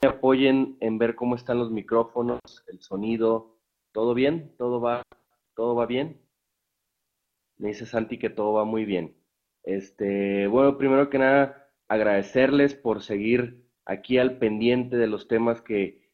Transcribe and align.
me 0.00 0.08
apoyen 0.08 0.76
en 0.80 0.98
ver 0.98 1.14
cómo 1.14 1.34
están 1.34 1.58
los 1.58 1.70
micrófonos, 1.70 2.40
el 2.68 2.80
sonido, 2.80 3.56
¿todo 3.92 4.14
bien? 4.14 4.54
¿Todo 4.56 4.80
va, 4.80 5.02
todo 5.54 5.74
va 5.74 5.86
bien? 5.86 6.20
Me 7.56 7.68
dice 7.68 7.86
Santi 7.86 8.18
que 8.18 8.30
todo 8.30 8.52
va 8.52 8.64
muy 8.64 8.84
bien. 8.84 9.16
Este, 9.64 10.46
bueno, 10.46 10.78
primero 10.78 11.10
que 11.10 11.18
nada, 11.18 11.68
agradecerles 11.88 12.74
por 12.74 13.02
seguir 13.02 13.64
aquí 13.84 14.18
al 14.18 14.38
pendiente 14.38 14.96
de 14.96 15.08
los 15.08 15.26
temas 15.26 15.60
que, 15.62 16.06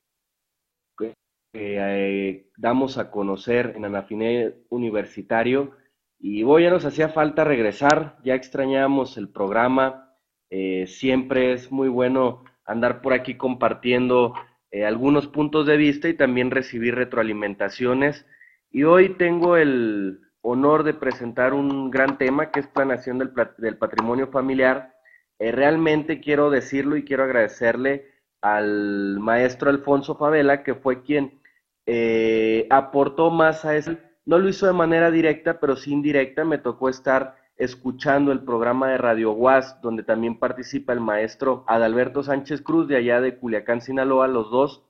eh, 1.57 2.51
damos 2.57 2.98
a 2.98 3.12
conocer 3.12 3.75
en 3.77 3.85
Anafiné 3.85 4.55
Universitario. 4.71 5.77
Y 6.19 6.43
bueno, 6.43 6.64
ya 6.64 6.71
nos 6.73 6.85
hacía 6.85 7.11
falta 7.11 7.45
regresar, 7.45 8.19
ya 8.25 8.35
extrañamos 8.35 9.19
el 9.19 9.29
programa. 9.29 10.16
Eh, 10.51 10.87
siempre 10.87 11.53
es 11.53 11.71
muy 11.71 11.89
bueno 11.89 12.45
andar 12.65 13.01
por 13.01 13.12
aquí 13.12 13.37
compartiendo 13.37 14.35
eh, 14.71 14.85
algunos 14.85 15.29
puntos 15.29 15.66
de 15.66 15.77
vista 15.77 16.09
y 16.09 16.15
también 16.15 16.51
recibir 16.51 16.95
retroalimentaciones. 16.95 18.27
Y 18.71 18.84
hoy 18.84 19.11
tengo 19.11 19.57
el 19.57 20.21
honor 20.41 20.83
de 20.83 20.95
presentar 20.95 21.55
un 21.55 21.91
gran 21.91 22.19
tema 22.19 22.51
que 22.51 22.61
es 22.61 22.66
planeación 22.66 23.19
del, 23.19 23.33
del 23.59 23.79
patrimonio 23.79 24.29
familiar. 24.29 24.95
Eh, 25.38 25.52
realmente 25.52 26.21
quiero 26.21 26.51
decirlo 26.51 26.97
y 26.97 27.05
quiero 27.05 27.24
agradecerle 27.24 28.12
al 28.43 29.19
maestro 29.21 29.71
Alfonso 29.71 30.16
Favela, 30.16 30.62
que 30.62 30.74
fue 30.74 31.02
quien 31.02 31.41
eh, 31.87 32.66
aportó 32.69 33.30
más 33.30 33.65
a 33.65 33.77
eso. 33.77 33.96
No 34.27 34.38
lo 34.38 34.49
hizo 34.49 34.66
de 34.66 34.73
manera 34.73 35.10
directa, 35.10 35.60
pero 35.60 35.77
sí 35.77 35.93
indirecta. 35.93 36.45
Me 36.45 36.59
tocó 36.59 36.88
estar 36.88 37.37
escuchando 37.57 38.33
el 38.33 38.45
programa 38.45 38.89
de 38.89 38.99
Radio 38.99 39.33
UAS, 39.33 39.81
donde 39.81 40.03
también 40.03 40.39
participa 40.39 40.93
el 40.93 41.01
maestro 41.01 41.65
Adalberto 41.67 42.23
Sánchez 42.23 42.63
Cruz, 42.63 42.89
de 42.89 42.97
allá 42.97 43.21
de 43.21 43.37
Culiacán, 43.37 43.80
Sinaloa, 43.80 44.29
los 44.29 44.51
dos. 44.51 44.85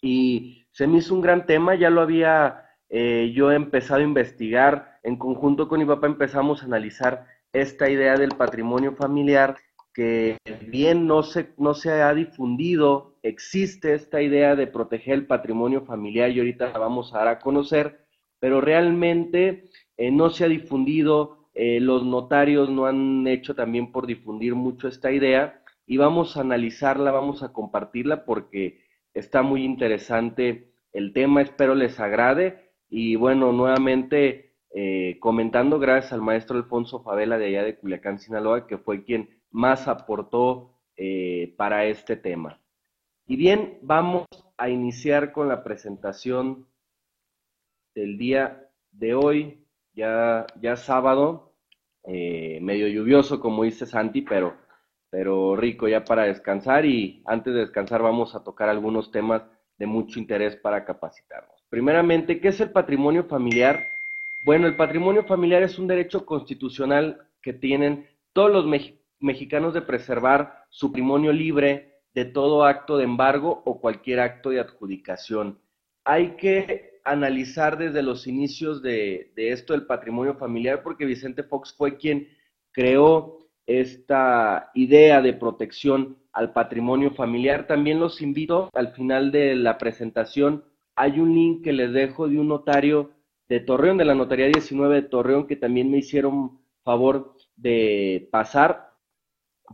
Y 0.00 0.64
se 0.72 0.86
me 0.86 0.98
hizo 0.98 1.14
un 1.14 1.20
gran 1.20 1.46
tema, 1.46 1.74
ya 1.74 1.90
lo 1.90 2.00
había 2.00 2.70
eh, 2.88 3.32
yo 3.34 3.52
empezado 3.52 4.00
a 4.00 4.04
investigar, 4.04 4.98
en 5.04 5.16
conjunto 5.16 5.68
con 5.68 5.78
mi 5.78 5.86
papá 5.86 6.08
empezamos 6.08 6.62
a 6.62 6.66
analizar 6.66 7.26
esta 7.52 7.88
idea 7.88 8.16
del 8.16 8.30
patrimonio 8.30 8.96
familiar, 8.96 9.56
que 9.94 10.38
bien 10.66 11.06
no 11.06 11.22
se, 11.22 11.52
no 11.56 11.74
se 11.74 11.90
ha 12.02 12.12
difundido, 12.14 13.16
existe 13.22 13.94
esta 13.94 14.22
idea 14.22 14.56
de 14.56 14.66
proteger 14.66 15.14
el 15.14 15.26
patrimonio 15.26 15.82
familiar 15.82 16.30
y 16.30 16.38
ahorita 16.38 16.70
la 16.72 16.78
vamos 16.78 17.14
a 17.14 17.18
dar 17.18 17.28
a 17.28 17.38
conocer, 17.38 18.06
pero 18.40 18.60
realmente 18.60 19.70
eh, 19.96 20.10
no 20.10 20.30
se 20.30 20.44
ha 20.44 20.48
difundido, 20.48 21.39
eh, 21.54 21.80
los 21.80 22.04
notarios 22.04 22.70
no 22.70 22.86
han 22.86 23.26
hecho 23.26 23.54
también 23.54 23.92
por 23.92 24.06
difundir 24.06 24.54
mucho 24.54 24.88
esta 24.88 25.10
idea 25.12 25.62
y 25.86 25.96
vamos 25.96 26.36
a 26.36 26.42
analizarla, 26.42 27.10
vamos 27.10 27.42
a 27.42 27.52
compartirla 27.52 28.24
porque 28.24 28.84
está 29.14 29.42
muy 29.42 29.64
interesante 29.64 30.72
el 30.92 31.12
tema, 31.12 31.42
espero 31.42 31.74
les 31.74 31.98
agrade 31.98 32.70
y 32.88 33.16
bueno, 33.16 33.52
nuevamente 33.52 34.54
eh, 34.72 35.18
comentando 35.18 35.78
gracias 35.78 36.12
al 36.12 36.22
maestro 36.22 36.56
Alfonso 36.56 37.02
Favela 37.02 37.38
de 37.38 37.46
allá 37.46 37.64
de 37.64 37.76
Culiacán, 37.76 38.18
Sinaloa, 38.18 38.66
que 38.66 38.78
fue 38.78 39.04
quien 39.04 39.42
más 39.50 39.88
aportó 39.88 40.76
eh, 40.96 41.54
para 41.56 41.86
este 41.86 42.16
tema. 42.16 42.60
Y 43.26 43.36
bien, 43.36 43.78
vamos 43.82 44.26
a 44.56 44.68
iniciar 44.68 45.32
con 45.32 45.48
la 45.48 45.64
presentación 45.64 46.66
del 47.94 48.18
día 48.18 48.68
de 48.92 49.14
hoy, 49.14 49.59
ya, 50.00 50.46
ya 50.60 50.76
sábado, 50.76 51.52
eh, 52.04 52.58
medio 52.62 52.88
lluvioso, 52.88 53.38
como 53.38 53.64
dice 53.64 53.84
Santi, 53.84 54.22
pero, 54.22 54.56
pero 55.10 55.56
rico 55.56 55.88
ya 55.88 56.04
para 56.04 56.24
descansar 56.24 56.86
y 56.86 57.22
antes 57.26 57.52
de 57.52 57.60
descansar 57.60 58.02
vamos 58.02 58.34
a 58.34 58.42
tocar 58.42 58.68
algunos 58.70 59.10
temas 59.10 59.42
de 59.78 59.86
mucho 59.86 60.18
interés 60.18 60.56
para 60.56 60.84
capacitarnos. 60.84 61.64
Primeramente, 61.68 62.40
¿qué 62.40 62.48
es 62.48 62.60
el 62.60 62.70
patrimonio 62.70 63.24
familiar? 63.24 63.86
Bueno, 64.44 64.66
el 64.66 64.76
patrimonio 64.76 65.24
familiar 65.24 65.62
es 65.62 65.78
un 65.78 65.86
derecho 65.86 66.24
constitucional 66.24 67.28
que 67.42 67.52
tienen 67.52 68.08
todos 68.32 68.50
los 68.50 68.66
mexicanos 69.20 69.74
de 69.74 69.82
preservar 69.82 70.64
su 70.70 70.88
patrimonio 70.88 71.32
libre 71.32 72.00
de 72.14 72.24
todo 72.24 72.64
acto 72.64 72.96
de 72.96 73.04
embargo 73.04 73.62
o 73.66 73.80
cualquier 73.80 74.20
acto 74.20 74.50
de 74.50 74.60
adjudicación. 74.60 75.60
Hay 76.04 76.36
que 76.36 76.89
analizar 77.04 77.78
desde 77.78 78.02
los 78.02 78.26
inicios 78.26 78.82
de, 78.82 79.32
esto 79.36 79.72
del 79.72 79.86
patrimonio 79.86 80.34
familiar, 80.34 80.82
porque 80.82 81.04
Vicente 81.04 81.42
Fox 81.42 81.74
fue 81.76 81.96
quien 81.96 82.28
creó 82.72 83.38
esta 83.66 84.70
idea 84.74 85.20
de 85.22 85.32
protección 85.32 86.18
al 86.32 86.52
patrimonio 86.52 87.12
familiar. 87.12 87.66
También 87.66 88.00
los 88.00 88.20
invito 88.20 88.70
al 88.74 88.92
final 88.92 89.30
de 89.32 89.54
la 89.54 89.78
presentación. 89.78 90.64
Hay 90.96 91.20
un 91.20 91.34
link 91.34 91.64
que 91.64 91.72
les 91.72 91.92
dejo 91.92 92.28
de 92.28 92.38
un 92.38 92.48
notario 92.48 93.10
de 93.48 93.60
Torreón, 93.60 93.98
de 93.98 94.04
la 94.04 94.14
Notaría 94.14 94.46
19 94.46 94.94
de 94.94 95.08
Torreón, 95.08 95.46
que 95.46 95.56
también 95.56 95.90
me 95.90 95.98
hicieron 95.98 96.60
favor 96.82 97.34
de 97.56 98.28
pasar, 98.30 98.90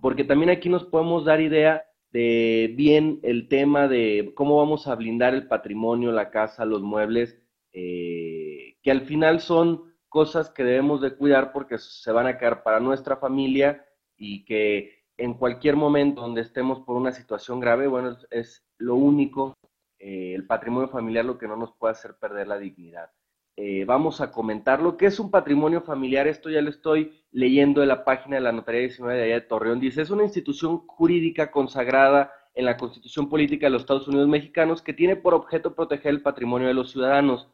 porque 0.00 0.25
también 0.25 0.50
aquí 0.50 0.69
nos 0.69 0.84
podemos 0.84 1.25
dar 1.25 1.41
idea 1.41 1.84
de 2.16 2.72
bien 2.75 3.21
el 3.22 3.47
tema 3.47 3.88
de 3.88 4.32
cómo 4.34 4.56
vamos 4.56 4.87
a 4.87 4.94
blindar 4.94 5.34
el 5.34 5.49
patrimonio, 5.49 6.12
la 6.12 6.31
casa, 6.31 6.65
los 6.65 6.81
muebles, 6.81 7.38
eh, 7.75 8.78
que 8.82 8.91
al 8.91 9.03
final 9.03 9.41
son 9.41 9.94
cosas 10.09 10.49
que 10.49 10.65
debemos 10.65 11.03
de 11.03 11.15
cuidar 11.15 11.53
porque 11.53 11.76
se 11.76 12.10
van 12.12 12.26
a 12.26 12.38
quedar 12.38 12.62
para 12.62 12.81
nuestra 12.81 13.19
familia 13.19 13.84
y 14.16 14.47
que 14.47 15.05
en 15.19 15.34
cualquier 15.34 15.76
momento 15.76 16.22
donde 16.22 16.41
estemos 16.41 16.81
por 16.81 16.97
una 16.97 17.12
situación 17.12 17.60
grave, 17.60 17.87
bueno, 17.87 18.16
es, 18.31 18.66
lo 18.78 18.94
único, 18.94 19.55
eh, 19.99 20.32
el 20.34 20.47
patrimonio 20.47 20.88
familiar 20.88 21.26
lo 21.26 21.37
que 21.37 21.47
no 21.47 21.56
nos 21.56 21.75
puede 21.75 21.93
hacer 21.93 22.16
perder 22.19 22.49
la 22.49 22.59
dignidad. 22.59 23.10
Eh, 23.59 23.87
vamos 23.87 24.21
a 24.21 24.31
comentar 24.31 24.83
lo 24.83 24.99
que 24.99 25.06
es 25.06 25.19
un 25.19 25.31
patrimonio 25.31 25.81
familiar. 25.81 26.28
Esto 26.28 26.50
ya 26.50 26.61
lo 26.61 26.69
estoy 26.69 27.22
leyendo 27.33 27.83
en 27.83 27.89
la 27.89 28.05
página 28.05 28.37
de 28.37 28.43
la 28.43 28.53
Notaría 28.53 28.83
19 28.83 29.17
de 29.17 29.25
allá 29.25 29.34
de 29.37 29.41
Torreón. 29.41 29.81
Dice, 29.81 30.03
es 30.03 30.11
una 30.11 30.25
institución 30.25 30.87
jurídica 30.87 31.50
consagrada 31.50 32.33
en 32.55 32.67
la 32.67 32.77
Constitución 32.77 33.31
Política 33.31 33.67
de 33.67 33.71
los 33.71 33.83
Estados 33.83 34.09
Unidos 34.09 34.28
Mexicanos 34.28 34.83
que 34.83 34.93
tiene 34.93 35.17
por 35.17 35.33
objeto 35.33 35.75
proteger 35.75 36.11
el 36.11 36.22
patrimonio 36.22 36.69
de 36.69 36.75
los 36.75 36.91
ciudadanos, 36.91 37.49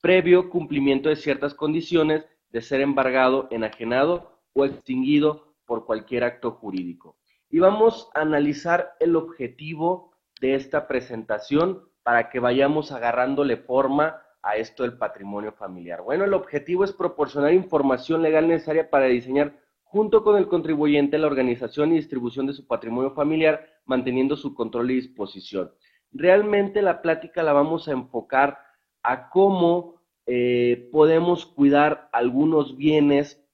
previo 0.00 0.48
cumplimiento 0.48 1.10
de 1.10 1.16
ciertas 1.16 1.54
condiciones 1.54 2.26
de 2.50 2.62
ser 2.62 2.80
embargado, 2.80 3.48
enajenado 3.50 4.40
o 4.54 4.64
extinguido 4.64 5.54
por 5.66 5.84
cualquier 5.84 6.24
acto 6.24 6.52
jurídico. 6.52 7.16
Y 7.50 7.58
vamos 7.58 8.08
a 8.14 8.22
analizar 8.22 8.94
el 9.00 9.16
objetivo 9.16 10.12
de 10.40 10.54
esta 10.54 10.86
presentación 10.86 11.88
para 12.02 12.30
que 12.30 12.40
vayamos 12.40 12.92
agarrándole 12.92 13.58
forma 13.58 14.22
a 14.42 14.56
esto 14.56 14.82
del 14.82 14.98
patrimonio 14.98 15.52
familiar? 15.52 16.02
Bueno, 16.02 16.24
el 16.24 16.34
objetivo 16.34 16.84
es 16.84 16.92
proporcionar 16.92 17.52
información 17.52 18.22
legal 18.22 18.48
necesaria 18.48 18.88
para 18.88 19.06
diseñar 19.06 19.58
junto 19.82 20.22
con 20.22 20.36
el 20.36 20.46
contribuyente 20.46 21.18
la 21.18 21.26
organización 21.26 21.92
y 21.92 21.96
distribución 21.96 22.46
de 22.46 22.52
su 22.52 22.66
patrimonio 22.66 23.10
familiar, 23.10 23.66
manteniendo 23.86 24.36
su 24.36 24.54
control 24.54 24.92
y 24.92 24.94
disposición. 24.94 25.72
Realmente 26.12 26.80
la 26.80 27.02
plática 27.02 27.42
la 27.42 27.52
vamos 27.52 27.88
a 27.88 27.92
enfocar 27.92 28.58
a 29.02 29.30
cómo 29.30 30.00
eh, 30.26 30.88
podemos 30.92 31.44
cuidar 31.44 32.08
algunos 32.12 32.76
bienes 32.76 33.44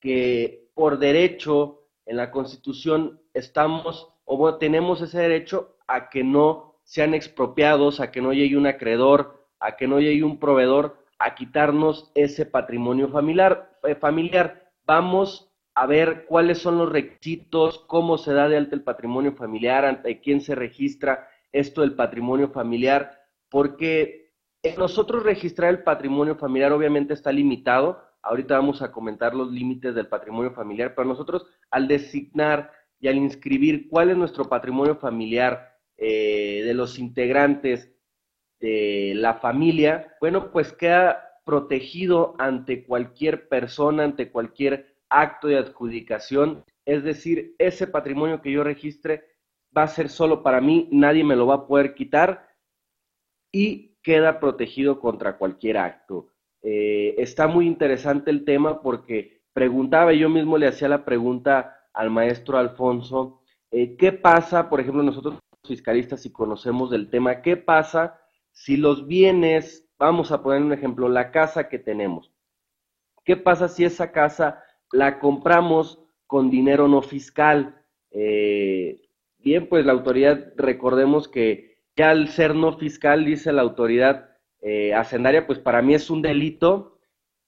que 0.00 0.68
por 0.74 0.98
derecho 0.98 1.86
en 2.06 2.16
la 2.16 2.32
Constitución 2.32 3.20
estamos 3.34 4.12
o 4.24 4.56
tenemos 4.56 5.00
ese 5.00 5.18
derecho 5.20 5.76
a 5.86 6.08
que 6.08 6.24
no 6.24 6.80
sean 6.82 7.14
expropiados, 7.14 8.00
a 8.00 8.10
que 8.10 8.20
no 8.20 8.32
llegue 8.32 8.56
un 8.56 8.66
acreedor 8.66 9.41
a 9.62 9.76
que 9.76 9.86
no 9.86 10.00
llegue 10.00 10.24
un 10.24 10.38
proveedor 10.38 10.98
a 11.18 11.34
quitarnos 11.34 12.10
ese 12.14 12.44
patrimonio 12.44 13.08
familiar. 13.08 13.78
Eh, 13.84 13.94
familiar. 13.94 14.70
Vamos 14.84 15.50
a 15.74 15.86
ver 15.86 16.26
cuáles 16.26 16.58
son 16.58 16.78
los 16.78 16.90
requisitos, 16.90 17.78
cómo 17.86 18.18
se 18.18 18.34
da 18.34 18.48
de 18.48 18.56
alta 18.56 18.74
el 18.74 18.82
patrimonio 18.82 19.32
familiar, 19.32 19.84
ante 19.84 20.20
quién 20.20 20.40
se 20.40 20.54
registra 20.54 21.28
esto 21.52 21.80
del 21.80 21.94
patrimonio 21.94 22.48
familiar, 22.48 23.20
porque 23.48 24.32
nosotros 24.76 25.22
registrar 25.22 25.70
el 25.70 25.82
patrimonio 25.82 26.36
familiar 26.36 26.72
obviamente 26.72 27.14
está 27.14 27.30
limitado. 27.32 28.02
Ahorita 28.22 28.56
vamos 28.56 28.82
a 28.82 28.90
comentar 28.90 29.34
los 29.34 29.50
límites 29.50 29.94
del 29.94 30.08
patrimonio 30.08 30.52
familiar, 30.52 30.94
pero 30.94 31.08
nosotros 31.08 31.46
al 31.70 31.88
designar 31.88 32.72
y 33.00 33.08
al 33.08 33.16
inscribir 33.16 33.88
cuál 33.88 34.10
es 34.10 34.16
nuestro 34.16 34.48
patrimonio 34.48 34.96
familiar 34.96 35.78
eh, 35.96 36.62
de 36.64 36.74
los 36.74 36.98
integrantes 36.98 37.91
de 38.62 39.12
la 39.16 39.34
familia, 39.34 40.14
bueno, 40.20 40.52
pues 40.52 40.72
queda 40.72 41.40
protegido 41.44 42.36
ante 42.38 42.84
cualquier 42.84 43.48
persona, 43.48 44.04
ante 44.04 44.30
cualquier 44.30 44.94
acto 45.10 45.48
de 45.48 45.58
adjudicación. 45.58 46.64
Es 46.86 47.02
decir, 47.02 47.56
ese 47.58 47.88
patrimonio 47.88 48.40
que 48.40 48.52
yo 48.52 48.62
registre 48.62 49.24
va 49.76 49.82
a 49.82 49.88
ser 49.88 50.08
solo 50.08 50.44
para 50.44 50.60
mí, 50.60 50.88
nadie 50.92 51.24
me 51.24 51.34
lo 51.34 51.46
va 51.46 51.54
a 51.56 51.66
poder 51.66 51.94
quitar 51.94 52.48
y 53.50 53.96
queda 54.02 54.38
protegido 54.38 55.00
contra 55.00 55.36
cualquier 55.36 55.78
acto. 55.78 56.28
Eh, 56.62 57.16
está 57.18 57.48
muy 57.48 57.66
interesante 57.66 58.30
el 58.30 58.44
tema 58.44 58.80
porque 58.80 59.42
preguntaba, 59.52 60.12
yo 60.12 60.28
mismo 60.28 60.56
le 60.56 60.68
hacía 60.68 60.88
la 60.88 61.04
pregunta 61.04 61.88
al 61.92 62.10
maestro 62.10 62.58
Alfonso, 62.58 63.40
eh, 63.72 63.96
¿qué 63.96 64.12
pasa, 64.12 64.70
por 64.70 64.80
ejemplo, 64.80 65.02
nosotros 65.02 65.38
fiscalistas, 65.64 66.20
si 66.22 66.30
conocemos 66.30 66.90
del 66.90 67.10
tema, 67.10 67.42
qué 67.42 67.56
pasa 67.56 68.21
si 68.52 68.76
los 68.76 69.06
bienes, 69.06 69.86
vamos 69.98 70.30
a 70.32 70.42
poner 70.42 70.62
un 70.62 70.72
ejemplo, 70.72 71.08
la 71.08 71.30
casa 71.30 71.68
que 71.68 71.78
tenemos, 71.78 72.32
¿qué 73.24 73.36
pasa 73.36 73.68
si 73.68 73.84
esa 73.84 74.12
casa 74.12 74.62
la 74.90 75.18
compramos 75.18 75.98
con 76.26 76.50
dinero 76.50 76.88
no 76.88 77.02
fiscal? 77.02 77.82
Eh, 78.10 79.00
bien, 79.38 79.68
pues 79.68 79.84
la 79.84 79.92
autoridad, 79.92 80.52
recordemos 80.56 81.28
que 81.28 81.78
ya 81.96 82.10
al 82.10 82.28
ser 82.28 82.54
no 82.54 82.78
fiscal, 82.78 83.24
dice 83.24 83.52
la 83.52 83.62
autoridad 83.62 84.30
eh, 84.60 84.94
hacendaria, 84.94 85.46
pues 85.46 85.58
para 85.58 85.82
mí 85.82 85.94
es 85.94 86.08
un 86.10 86.22
delito 86.22 86.98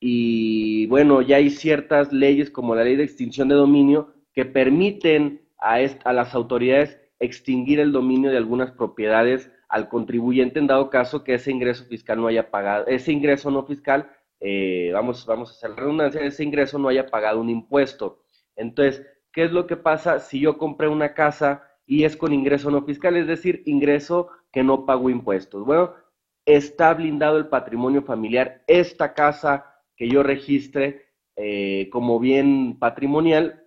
y 0.00 0.86
bueno, 0.86 1.22
ya 1.22 1.36
hay 1.36 1.50
ciertas 1.50 2.12
leyes 2.12 2.50
como 2.50 2.74
la 2.74 2.84
ley 2.84 2.96
de 2.96 3.04
extinción 3.04 3.48
de 3.48 3.54
dominio 3.54 4.12
que 4.32 4.44
permiten 4.44 5.48
a, 5.58 5.76
a 5.76 6.12
las 6.12 6.34
autoridades 6.34 6.98
extinguir 7.20 7.80
el 7.80 7.92
dominio 7.92 8.30
de 8.30 8.36
algunas 8.36 8.72
propiedades 8.72 9.50
al 9.68 9.88
contribuyente 9.88 10.58
en 10.58 10.66
dado 10.66 10.90
caso 10.90 11.24
que 11.24 11.34
ese 11.34 11.50
ingreso 11.50 11.84
fiscal 11.84 12.20
no 12.20 12.26
haya 12.26 12.50
pagado, 12.50 12.86
ese 12.86 13.12
ingreso 13.12 13.50
no 13.50 13.64
fiscal, 13.64 14.10
eh, 14.40 14.90
vamos, 14.92 15.24
vamos 15.26 15.50
a 15.50 15.52
hacer 15.52 15.70
la 15.70 15.76
redundancia, 15.76 16.20
ese 16.20 16.44
ingreso 16.44 16.78
no 16.78 16.88
haya 16.88 17.06
pagado 17.06 17.40
un 17.40 17.50
impuesto. 17.50 18.24
Entonces, 18.56 19.06
¿qué 19.32 19.44
es 19.44 19.52
lo 19.52 19.66
que 19.66 19.76
pasa 19.76 20.20
si 20.20 20.40
yo 20.40 20.58
compré 20.58 20.88
una 20.88 21.14
casa 21.14 21.62
y 21.86 22.04
es 22.04 22.16
con 22.16 22.32
ingreso 22.32 22.70
no 22.70 22.84
fiscal, 22.84 23.16
es 23.16 23.26
decir, 23.26 23.62
ingreso 23.66 24.28
que 24.52 24.62
no 24.62 24.86
pago 24.86 25.10
impuestos? 25.10 25.64
Bueno, 25.64 25.94
está 26.44 26.92
blindado 26.94 27.38
el 27.38 27.48
patrimonio 27.48 28.02
familiar. 28.02 28.62
Esta 28.66 29.14
casa 29.14 29.80
que 29.96 30.08
yo 30.08 30.22
registre 30.22 31.06
eh, 31.36 31.88
como 31.90 32.20
bien 32.20 32.78
patrimonial 32.78 33.64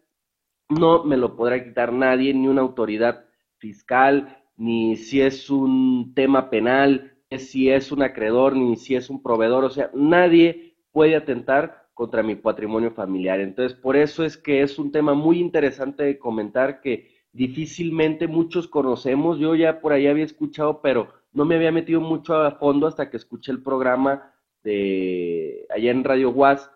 no 0.69 1.03
me 1.03 1.17
lo 1.17 1.35
podrá 1.35 1.63
quitar 1.63 1.93
nadie, 1.93 2.33
ni 2.33 2.47
una 2.47 2.61
autoridad 2.61 3.25
fiscal, 3.57 4.43
ni 4.57 4.95
si 4.97 5.21
es 5.21 5.49
un 5.49 6.13
tema 6.15 6.49
penal, 6.49 7.13
ni 7.29 7.39
si 7.39 7.69
es 7.69 7.91
un 7.91 8.03
acreedor, 8.03 8.55
ni 8.55 8.75
si 8.75 8.95
es 8.95 9.09
un 9.09 9.21
proveedor, 9.21 9.63
o 9.63 9.69
sea, 9.69 9.89
nadie 9.93 10.75
puede 10.91 11.15
atentar 11.15 11.87
contra 11.93 12.23
mi 12.23 12.35
patrimonio 12.35 12.91
familiar. 12.91 13.39
Entonces, 13.39 13.77
por 13.77 13.95
eso 13.95 14.23
es 14.23 14.37
que 14.37 14.61
es 14.61 14.77
un 14.77 14.91
tema 14.91 15.13
muy 15.13 15.39
interesante 15.39 16.03
de 16.03 16.19
comentar 16.19 16.81
que 16.81 17.07
difícilmente 17.31 18.27
muchos 18.27 18.67
conocemos. 18.67 19.39
Yo 19.39 19.55
ya 19.55 19.79
por 19.79 19.93
ahí 19.93 20.07
había 20.07 20.25
escuchado, 20.25 20.81
pero 20.81 21.07
no 21.31 21.45
me 21.45 21.55
había 21.55 21.71
metido 21.71 22.01
mucho 22.01 22.35
a 22.35 22.51
fondo 22.51 22.87
hasta 22.87 23.09
que 23.09 23.17
escuché 23.17 23.51
el 23.51 23.63
programa 23.63 24.33
de 24.63 25.65
allá 25.69 25.91
en 25.91 26.03
Radio 26.03 26.31
Was 26.31 26.69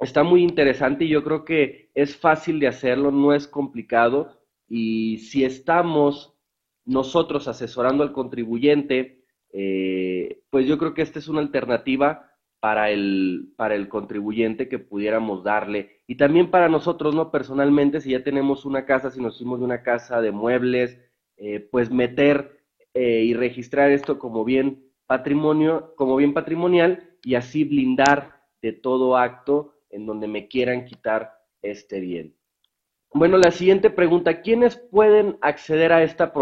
está 0.00 0.22
muy 0.22 0.42
interesante 0.42 1.04
y 1.04 1.08
yo 1.08 1.22
creo 1.22 1.44
que 1.44 1.90
es 1.94 2.16
fácil 2.16 2.58
de 2.58 2.68
hacerlo, 2.68 3.10
no 3.10 3.34
es 3.34 3.46
complicado 3.46 4.40
y 4.66 5.18
si 5.18 5.44
estamos 5.44 6.34
nosotros 6.84 7.48
asesorando 7.48 8.02
al 8.02 8.12
contribuyente, 8.12 9.24
eh, 9.52 10.42
pues 10.50 10.66
yo 10.66 10.78
creo 10.78 10.94
que 10.94 11.02
esta 11.02 11.18
es 11.18 11.28
una 11.28 11.40
alternativa 11.40 12.30
para 12.60 12.90
el, 12.90 13.52
para 13.56 13.74
el 13.74 13.88
contribuyente 13.88 14.68
que 14.68 14.78
pudiéramos 14.78 15.42
darle. 15.42 16.02
Y 16.06 16.16
también 16.16 16.50
para 16.50 16.68
nosotros, 16.68 17.14
¿no? 17.14 17.30
Personalmente, 17.30 18.00
si 18.00 18.10
ya 18.10 18.22
tenemos 18.22 18.64
una 18.64 18.84
casa, 18.84 19.10
si 19.10 19.20
nos 19.20 19.36
hicimos 19.36 19.60
de 19.60 19.64
una 19.64 19.82
casa 19.82 20.20
de 20.20 20.30
muebles, 20.30 20.98
eh, 21.36 21.60
pues 21.60 21.90
meter 21.90 22.60
eh, 22.92 23.22
y 23.24 23.34
registrar 23.34 23.90
esto 23.90 24.18
como 24.18 24.44
bien 24.44 24.84
patrimonio, 25.06 25.94
como 25.96 26.16
bien 26.16 26.34
patrimonial 26.34 27.16
y 27.24 27.34
así 27.34 27.64
blindar 27.64 28.42
de 28.60 28.72
todo 28.72 29.16
acto 29.16 29.74
en 29.88 30.06
donde 30.06 30.28
me 30.28 30.48
quieran 30.48 30.84
quitar 30.84 31.32
este 31.62 31.98
bien. 32.00 32.36
Bueno, 33.12 33.38
la 33.38 33.50
siguiente 33.50 33.90
pregunta, 33.90 34.40
¿quiénes 34.42 34.76
pueden 34.76 35.38
acceder 35.40 35.92
a 35.92 36.02
esta 36.02 36.32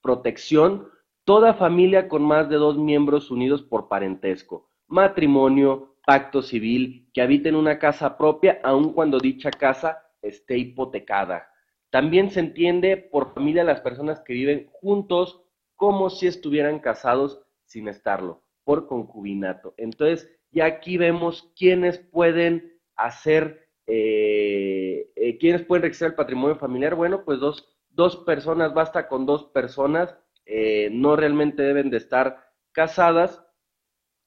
protección? 0.00 0.88
Toda 1.24 1.54
familia 1.54 2.08
con 2.08 2.22
más 2.22 2.48
de 2.48 2.56
dos 2.56 2.76
miembros 2.78 3.30
unidos 3.30 3.62
por 3.62 3.88
parentesco, 3.88 4.68
matrimonio, 4.86 5.96
pacto 6.04 6.42
civil, 6.42 7.08
que 7.12 7.22
habiten 7.22 7.54
una 7.54 7.78
casa 7.78 8.16
propia, 8.16 8.60
aun 8.62 8.92
cuando 8.92 9.18
dicha 9.18 9.50
casa 9.50 10.02
esté 10.22 10.58
hipotecada. 10.58 11.48
También 11.90 12.30
se 12.30 12.40
entiende 12.40 12.96
por 12.96 13.34
familia 13.34 13.64
las 13.64 13.80
personas 13.80 14.20
que 14.20 14.32
viven 14.32 14.68
juntos 14.72 15.42
como 15.76 16.10
si 16.10 16.26
estuvieran 16.26 16.78
casados 16.78 17.40
sin 17.64 17.88
estarlo, 17.88 18.42
por 18.64 18.86
concubinato. 18.86 19.74
Entonces, 19.76 20.30
ya 20.50 20.66
aquí 20.66 20.96
vemos 20.98 21.52
quiénes 21.56 21.98
pueden 21.98 22.78
hacer, 22.96 23.68
eh, 23.86 25.10
eh, 25.16 25.38
¿quiénes 25.38 25.64
pueden 25.64 25.82
registrar 25.82 26.10
el 26.10 26.16
patrimonio 26.16 26.56
familiar? 26.56 26.94
Bueno, 26.94 27.24
pues 27.24 27.40
dos, 27.40 27.68
dos 28.00 28.16
personas, 28.16 28.72
basta 28.72 29.08
con 29.08 29.26
dos 29.26 29.44
personas, 29.44 30.16
eh, 30.46 30.88
no 30.90 31.16
realmente 31.16 31.62
deben 31.62 31.90
de 31.90 31.98
estar 31.98 32.50
casadas 32.72 33.44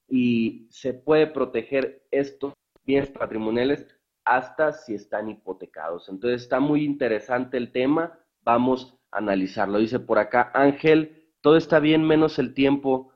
y 0.08 0.68
se 0.70 0.94
puede 0.94 1.26
proteger 1.26 2.06
estos 2.12 2.52
bienes 2.84 3.10
patrimoniales 3.10 3.84
hasta 4.24 4.72
si 4.72 4.94
están 4.94 5.28
hipotecados. 5.28 6.08
Entonces 6.08 6.42
está 6.42 6.60
muy 6.60 6.84
interesante 6.84 7.56
el 7.56 7.72
tema, 7.72 8.16
vamos 8.42 8.96
a 9.10 9.18
analizarlo. 9.18 9.78
Dice 9.80 9.98
por 9.98 10.20
acá 10.20 10.52
Ángel, 10.54 11.32
todo 11.40 11.56
está 11.56 11.80
bien 11.80 12.04
menos 12.04 12.38
el 12.38 12.54
tiempo, 12.54 13.12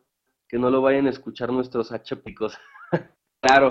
que 0.49 0.59
no 0.59 0.71
lo 0.71 0.83
vayan 0.83 1.07
a 1.07 1.11
escuchar 1.11 1.53
nuestros 1.53 1.93
hpicos. 1.93 2.59
claro, 3.41 3.69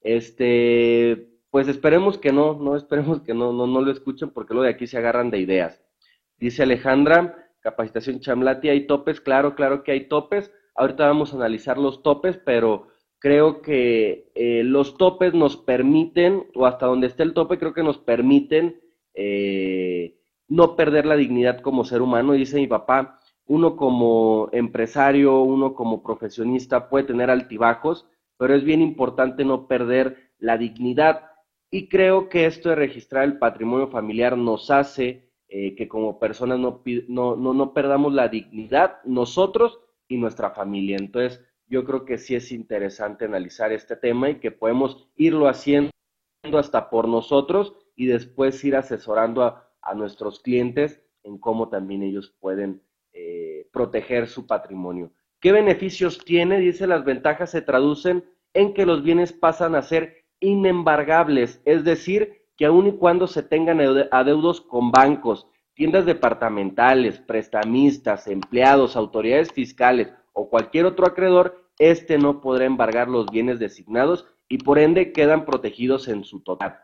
este, 0.00 1.28
pues 1.50 1.68
esperemos 1.68 2.16
que 2.16 2.32
no, 2.32 2.54
no 2.54 2.76
esperemos 2.76 3.20
que 3.20 3.34
no, 3.34 3.52
no, 3.52 3.66
no 3.66 3.82
lo 3.82 3.92
escuchen 3.92 4.30
porque 4.30 4.54
lo 4.54 4.62
de 4.62 4.70
aquí 4.70 4.86
se 4.86 4.96
agarran 4.96 5.30
de 5.30 5.38
ideas. 5.38 5.82
Dice 6.40 6.62
Alejandra, 6.62 7.50
capacitación 7.60 8.20
Chamlati, 8.20 8.70
¿hay 8.70 8.86
topes? 8.86 9.20
Claro, 9.20 9.54
claro 9.54 9.84
que 9.84 9.92
hay 9.92 10.08
topes. 10.08 10.50
Ahorita 10.74 11.06
vamos 11.06 11.34
a 11.34 11.36
analizar 11.36 11.76
los 11.76 12.02
topes, 12.02 12.38
pero 12.38 12.88
creo 13.18 13.60
que 13.60 14.32
eh, 14.34 14.62
los 14.64 14.96
topes 14.96 15.34
nos 15.34 15.58
permiten, 15.58 16.46
o 16.54 16.64
hasta 16.64 16.86
donde 16.86 17.08
esté 17.08 17.24
el 17.24 17.34
tope, 17.34 17.58
creo 17.58 17.74
que 17.74 17.82
nos 17.82 17.98
permiten 17.98 18.80
eh, 19.12 20.16
no 20.48 20.76
perder 20.76 21.04
la 21.04 21.16
dignidad 21.16 21.60
como 21.60 21.84
ser 21.84 22.00
humano. 22.00 22.32
Dice 22.32 22.56
mi 22.56 22.66
papá, 22.66 23.20
uno 23.44 23.76
como 23.76 24.48
empresario, 24.52 25.42
uno 25.42 25.74
como 25.74 26.02
profesionista 26.02 26.88
puede 26.88 27.04
tener 27.04 27.28
altibajos, 27.28 28.08
pero 28.38 28.54
es 28.54 28.64
bien 28.64 28.80
importante 28.80 29.44
no 29.44 29.68
perder 29.68 30.30
la 30.38 30.56
dignidad. 30.56 31.26
Y 31.70 31.90
creo 31.90 32.30
que 32.30 32.46
esto 32.46 32.70
de 32.70 32.76
registrar 32.76 33.24
el 33.24 33.38
patrimonio 33.38 33.88
familiar 33.88 34.38
nos 34.38 34.70
hace 34.70 35.29
eh, 35.50 35.74
que 35.74 35.88
como 35.88 36.18
personas 36.18 36.58
no, 36.58 36.82
no, 37.08 37.36
no, 37.36 37.74
perdamos 37.74 38.14
la 38.14 38.28
dignidad 38.28 39.02
nosotros 39.04 39.80
y 40.08 40.16
nuestra 40.16 40.50
familia. 40.50 40.96
Entonces, 40.96 41.44
yo 41.66 41.84
creo 41.84 42.04
que 42.04 42.18
sí 42.18 42.34
es 42.34 42.52
interesante 42.52 43.24
analizar 43.24 43.72
este 43.72 43.96
tema 43.96 44.30
y 44.30 44.40
que 44.40 44.52
podemos 44.52 45.08
irlo 45.16 45.48
haciendo 45.48 45.90
hasta 46.56 46.88
por 46.88 47.08
nosotros 47.08 47.74
y 47.96 48.06
después 48.06 48.64
ir 48.64 48.76
asesorando 48.76 49.42
a, 49.42 49.68
a 49.82 49.94
nuestros 49.94 50.40
clientes 50.40 51.02
en 51.22 51.38
cómo 51.38 51.68
también 51.68 52.02
ellos 52.02 52.34
pueden 52.40 52.82
eh, 53.12 53.68
proteger 53.72 54.28
su 54.28 54.46
patrimonio. 54.46 55.12
¿Qué 55.40 55.52
beneficios 55.52 56.24
tiene? 56.24 56.60
Dice, 56.60 56.86
las 56.86 57.04
ventajas 57.04 57.50
se 57.50 57.62
traducen 57.62 58.24
en 58.54 58.74
que 58.74 58.86
los 58.86 59.02
bienes 59.02 59.32
pasan 59.32 59.74
a 59.74 59.82
ser 59.82 60.26
inembargables, 60.40 61.60
es 61.64 61.84
decir, 61.84 62.39
que 62.60 62.66
aun 62.66 62.88
y 62.88 62.92
cuando 62.92 63.26
se 63.26 63.42
tengan 63.42 63.80
adeudos 64.10 64.60
con 64.60 64.90
bancos, 64.90 65.46
tiendas 65.72 66.04
departamentales, 66.04 67.18
prestamistas, 67.18 68.26
empleados, 68.26 68.96
autoridades 68.96 69.50
fiscales 69.50 70.12
o 70.34 70.50
cualquier 70.50 70.84
otro 70.84 71.06
acreedor, 71.06 71.64
este 71.78 72.18
no 72.18 72.42
podrá 72.42 72.66
embargar 72.66 73.08
los 73.08 73.28
bienes 73.30 73.58
designados 73.58 74.26
y 74.46 74.58
por 74.58 74.78
ende 74.78 75.12
quedan 75.12 75.46
protegidos 75.46 76.06
en 76.08 76.22
su 76.22 76.40
total. 76.40 76.78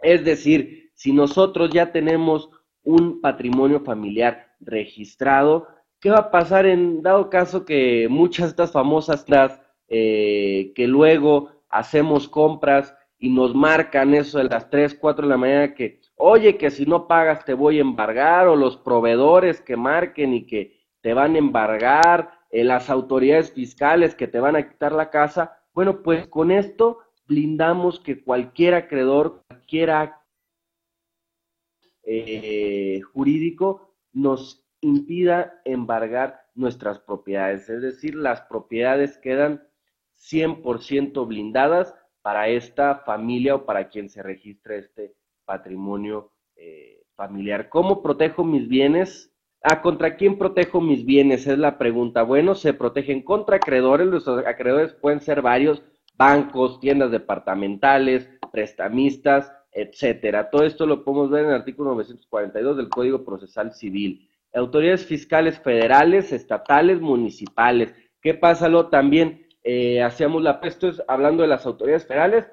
Es 0.00 0.24
decir, 0.24 0.90
si 0.94 1.12
nosotros 1.12 1.68
ya 1.68 1.92
tenemos 1.92 2.48
un 2.82 3.20
patrimonio 3.20 3.80
familiar 3.80 4.54
registrado, 4.58 5.68
¿qué 6.00 6.08
va 6.08 6.18
a 6.18 6.30
pasar 6.30 6.64
en 6.64 7.02
dado 7.02 7.28
caso 7.28 7.66
que 7.66 8.06
muchas 8.08 8.46
de 8.46 8.50
estas 8.52 8.72
famosas 8.72 9.26
eh, 9.88 10.72
que 10.74 10.88
luego 10.88 11.50
hacemos 11.68 12.26
compras 12.26 12.94
y 13.18 13.30
nos 13.30 13.54
marcan 13.54 14.14
eso 14.14 14.38
de 14.38 14.44
las 14.44 14.70
3, 14.70 14.94
4 14.94 15.26
de 15.26 15.30
la 15.30 15.36
mañana 15.36 15.74
que, 15.74 16.00
oye, 16.16 16.56
que 16.56 16.70
si 16.70 16.86
no 16.86 17.08
pagas 17.08 17.44
te 17.44 17.54
voy 17.54 17.78
a 17.78 17.82
embargar, 17.82 18.46
o 18.46 18.56
los 18.56 18.76
proveedores 18.76 19.60
que 19.60 19.76
marquen 19.76 20.34
y 20.34 20.46
que 20.46 20.78
te 21.00 21.14
van 21.14 21.34
a 21.34 21.38
embargar, 21.38 22.30
eh, 22.50 22.64
las 22.64 22.88
autoridades 22.90 23.52
fiscales 23.52 24.14
que 24.14 24.28
te 24.28 24.40
van 24.40 24.56
a 24.56 24.68
quitar 24.68 24.92
la 24.92 25.10
casa. 25.10 25.58
Bueno, 25.74 26.02
pues 26.02 26.28
con 26.28 26.50
esto 26.50 26.98
blindamos 27.26 28.00
que 28.00 28.22
cualquier 28.22 28.74
acreedor, 28.74 29.44
cualquier 29.48 30.12
eh, 32.04 33.00
jurídico 33.12 33.94
nos 34.12 34.64
impida 34.80 35.60
embargar 35.64 36.46
nuestras 36.54 37.00
propiedades. 37.00 37.68
Es 37.68 37.82
decir, 37.82 38.14
las 38.14 38.42
propiedades 38.42 39.18
quedan 39.18 39.68
100% 40.16 41.26
blindadas 41.26 41.94
para 42.28 42.46
esta 42.46 42.96
familia 43.06 43.54
o 43.54 43.64
para 43.64 43.88
quien 43.88 44.10
se 44.10 44.22
registre 44.22 44.76
este 44.80 45.14
patrimonio 45.46 46.30
eh, 46.56 47.00
familiar. 47.14 47.70
¿Cómo 47.70 48.02
protejo 48.02 48.44
mis 48.44 48.68
bienes? 48.68 49.32
¿A 49.62 49.80
contra 49.80 50.14
quién 50.14 50.36
protejo 50.36 50.82
mis 50.82 51.06
bienes? 51.06 51.46
Es 51.46 51.56
la 51.56 51.78
pregunta. 51.78 52.24
Bueno, 52.24 52.54
se 52.54 52.74
protegen 52.74 53.22
contra 53.22 53.56
acreedores. 53.56 54.08
Los 54.08 54.28
acreedores 54.28 54.92
pueden 54.92 55.22
ser 55.22 55.40
varios 55.40 55.82
bancos, 56.18 56.80
tiendas 56.80 57.12
departamentales, 57.12 58.28
prestamistas, 58.52 59.50
etcétera. 59.72 60.50
Todo 60.50 60.64
esto 60.64 60.84
lo 60.84 61.04
podemos 61.04 61.30
ver 61.30 61.44
en 61.44 61.50
el 61.52 61.56
artículo 61.56 61.92
942 61.92 62.76
del 62.76 62.90
Código 62.90 63.24
Procesal 63.24 63.72
Civil. 63.72 64.28
Autoridades 64.52 65.06
fiscales 65.06 65.58
federales, 65.60 66.30
estatales, 66.34 67.00
municipales. 67.00 67.94
¿Qué 68.20 68.34
pasa? 68.34 68.68
Lo 68.68 68.90
también 68.90 69.47
eh, 69.70 70.02
hacíamos 70.02 70.42
la 70.42 70.60
esto 70.62 70.88
es 70.88 71.02
hablando 71.08 71.42
de 71.42 71.48
las 71.48 71.66
autoridades 71.66 72.06
federales 72.06 72.46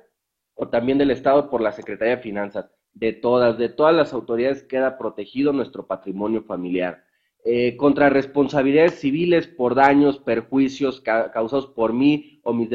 o 0.53 0.67
también 0.67 0.97
del 0.97 1.11
Estado 1.11 1.49
por 1.49 1.61
la 1.61 1.71
Secretaría 1.71 2.17
de 2.17 2.21
Finanzas. 2.21 2.69
De 2.91 3.13
todas, 3.13 3.57
de 3.57 3.69
todas 3.69 3.95
las 3.95 4.11
autoridades 4.11 4.63
queda 4.63 4.97
protegido 4.97 5.53
nuestro 5.53 5.87
patrimonio 5.87 6.43
familiar. 6.43 7.05
Eh, 7.45 7.77
contra 7.77 8.09
responsabilidades 8.09 8.99
civiles 8.99 9.47
por 9.47 9.75
daños, 9.75 10.19
perjuicios 10.19 10.99
causados 10.99 11.67
por 11.67 11.93
mí 11.93 12.41
o 12.43 12.51
mis 12.51 12.69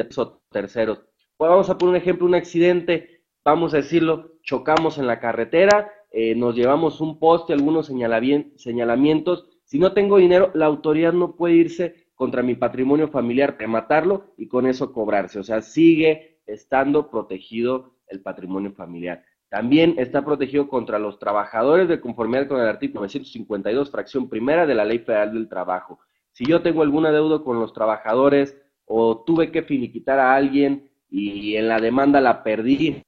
terceros. 0.48 1.02
Pues 1.36 1.50
vamos 1.50 1.68
a 1.68 1.76
poner 1.76 1.90
un 1.90 1.96
ejemplo, 1.96 2.26
un 2.26 2.34
accidente, 2.34 3.20
vamos 3.44 3.74
a 3.74 3.78
decirlo, 3.78 4.38
chocamos 4.42 4.96
en 4.96 5.06
la 5.06 5.20
carretera, 5.20 5.92
eh, 6.12 6.34
nos 6.34 6.54
llevamos 6.54 7.02
un 7.02 7.18
poste, 7.18 7.52
algunos 7.52 7.88
señalamientos. 7.88 9.48
Si 9.64 9.78
no 9.78 9.92
tengo 9.92 10.16
dinero, 10.16 10.50
la 10.54 10.64
autoridad 10.64 11.12
no 11.12 11.36
puede 11.36 11.56
irse 11.56 11.99
contra 12.20 12.42
mi 12.42 12.54
patrimonio 12.54 13.08
familiar, 13.08 13.56
matarlo 13.66 14.34
y 14.36 14.46
con 14.46 14.66
eso 14.66 14.92
cobrarse. 14.92 15.38
O 15.38 15.42
sea, 15.42 15.62
sigue 15.62 16.42
estando 16.46 17.10
protegido 17.10 17.94
el 18.08 18.20
patrimonio 18.20 18.72
familiar. 18.72 19.24
También 19.48 19.94
está 19.96 20.22
protegido 20.22 20.68
contra 20.68 20.98
los 20.98 21.18
trabajadores 21.18 21.88
de 21.88 21.98
conformidad 21.98 22.46
con 22.46 22.60
el 22.60 22.68
artículo 22.68 23.00
952, 23.00 23.90
fracción 23.90 24.28
primera 24.28 24.66
de 24.66 24.74
la 24.74 24.84
Ley 24.84 24.98
Federal 24.98 25.32
del 25.32 25.48
Trabajo. 25.48 25.98
Si 26.32 26.44
yo 26.44 26.60
tengo 26.60 26.82
alguna 26.82 27.10
deuda 27.10 27.42
con 27.42 27.58
los 27.58 27.72
trabajadores 27.72 28.54
o 28.84 29.24
tuve 29.24 29.50
que 29.50 29.62
finiquitar 29.62 30.18
a 30.18 30.34
alguien 30.34 30.90
y 31.08 31.56
en 31.56 31.68
la 31.68 31.80
demanda 31.80 32.20
la 32.20 32.42
perdí, 32.42 33.02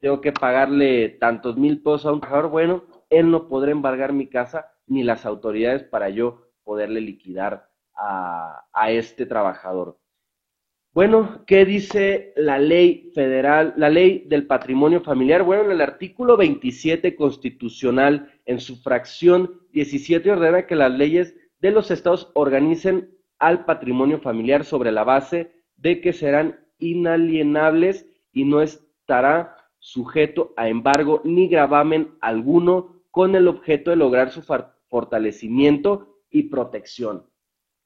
tengo 0.00 0.20
que 0.20 0.32
pagarle 0.32 1.10
tantos 1.20 1.56
mil 1.56 1.80
pesos 1.80 2.06
a 2.06 2.12
un 2.12 2.20
trabajador, 2.20 2.50
bueno, 2.50 2.82
él 3.10 3.30
no 3.30 3.46
podrá 3.46 3.70
embargar 3.70 4.12
mi 4.12 4.26
casa 4.26 4.72
ni 4.88 5.04
las 5.04 5.24
autoridades 5.24 5.84
para 5.84 6.08
yo 6.08 6.48
poderle 6.64 7.00
liquidar 7.00 7.67
a, 7.98 8.90
este 8.90 9.26
trabajador. 9.26 9.98
Bueno, 10.92 11.44
¿qué 11.46 11.64
dice 11.64 12.32
la 12.36 12.58
ley 12.58 13.10
federal, 13.14 13.74
la 13.76 13.90
ley 13.90 14.24
del 14.26 14.46
patrimonio 14.46 15.00
familiar? 15.02 15.42
Bueno, 15.42 15.64
en 15.64 15.72
el 15.72 15.80
artículo 15.80 16.36
27 16.36 17.14
constitucional, 17.14 18.32
en 18.46 18.60
su 18.60 18.76
fracción 18.76 19.60
17, 19.72 20.30
ordena 20.30 20.66
que 20.66 20.76
las 20.76 20.90
leyes 20.90 21.34
de 21.60 21.70
los 21.70 21.90
estados 21.90 22.30
organicen 22.34 23.10
al 23.38 23.64
patrimonio 23.64 24.18
familiar 24.20 24.64
sobre 24.64 24.90
la 24.90 25.04
base 25.04 25.52
de 25.76 26.00
que 26.00 26.12
serán 26.12 26.58
inalienables 26.78 28.06
y 28.32 28.44
no 28.44 28.62
estará 28.62 29.56
sujeto 29.78 30.52
a 30.56 30.68
embargo 30.68 31.20
ni 31.24 31.48
gravamen 31.48 32.16
alguno 32.20 33.02
con 33.10 33.34
el 33.34 33.48
objeto 33.48 33.90
de 33.90 33.96
lograr 33.96 34.30
su 34.30 34.42
fortalecimiento 34.88 36.18
y 36.30 36.44
protección. 36.44 37.24